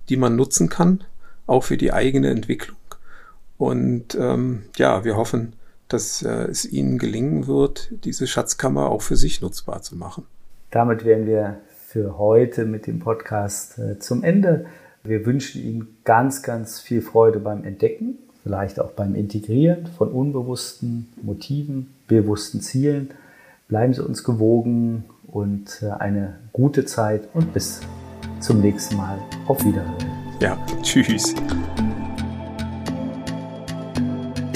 die 0.09 0.17
man 0.17 0.37
nutzen 0.37 0.69
kann, 0.69 1.05
auch 1.47 1.65
für 1.65 1.77
die 1.77 1.93
eigene 1.93 2.31
Entwicklung. 2.31 2.77
Und 3.59 4.15
ähm, 4.15 4.65
ja, 4.77 5.05
wir 5.05 5.17
hoffen, 5.17 5.55
dass 5.95 6.23
äh, 6.23 6.29
es 6.51 6.65
Ihnen 6.65 6.99
gelingen 6.99 7.47
wird, 7.47 7.93
diese 8.05 8.27
Schatzkammer 8.27 8.91
auch 8.91 9.01
für 9.01 9.17
sich 9.17 9.41
nutzbar 9.41 9.81
zu 9.81 9.97
machen. 9.97 10.25
Damit 10.73 11.05
wären 11.05 11.27
wir 11.27 11.59
für 11.87 12.19
heute 12.19 12.65
mit 12.65 12.89
dem 12.89 12.99
Podcast 12.99 13.79
äh, 13.79 14.01
zum 14.01 14.25
Ende. 14.25 14.67
Wir 15.05 15.25
wünschen 15.25 15.63
Ihnen 15.63 15.97
ganz, 16.05 16.43
ganz 16.43 16.81
viel 16.81 17.01
Freude 17.01 17.39
beim 17.39 17.63
Entdecken, 17.63 18.19
vielleicht 18.43 18.81
auch 18.81 18.91
beim 18.91 19.15
Integrieren 19.15 19.87
von 19.97 20.09
unbewussten 20.11 21.07
Motiven, 21.23 21.95
bewussten 22.09 22.61
Zielen. 22.61 23.11
Bleiben 23.69 23.95
Sie 23.95 24.05
uns 24.05 24.25
gewogen 24.25 25.05
und 25.29 25.81
äh, 25.83 25.91
eine 25.91 26.35
gute 26.53 26.85
Zeit 26.87 27.29
und 27.35 27.53
bis 27.53 27.81
zum 28.41 28.61
nächsten 28.61 28.97
Mal. 28.97 29.19
Auf 29.47 29.65
Wiederhören. 29.65 29.95
Ja, 30.41 30.59
tschüss. 30.83 31.35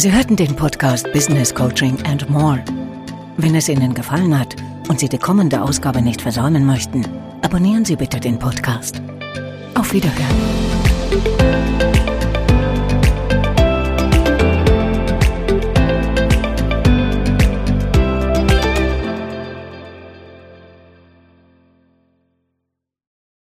Sie 0.01 0.12
hörten 0.12 0.36
den 0.36 0.55
Podcast 0.55 1.12
Business 1.12 1.53
Coaching 1.53 2.01
and 2.07 2.30
More. 2.30 2.62
Wenn 3.36 3.57
es 3.57 3.68
Ihnen 3.68 3.94
gefallen 3.94 4.38
hat 4.38 4.55
und 4.88 5.01
Sie 5.01 5.09
die 5.09 5.18
kommende 5.18 5.61
Ausgabe 5.61 6.01
nicht 6.01 6.22
versäumen 6.22 6.64
möchten, 6.64 7.05
abonnieren 7.42 7.84
Sie 7.84 7.96
bitte 7.96 8.20
den 8.20 8.38
Podcast. 8.38 9.03
Auf 9.74 9.92
Wiederhören. 9.92 11.88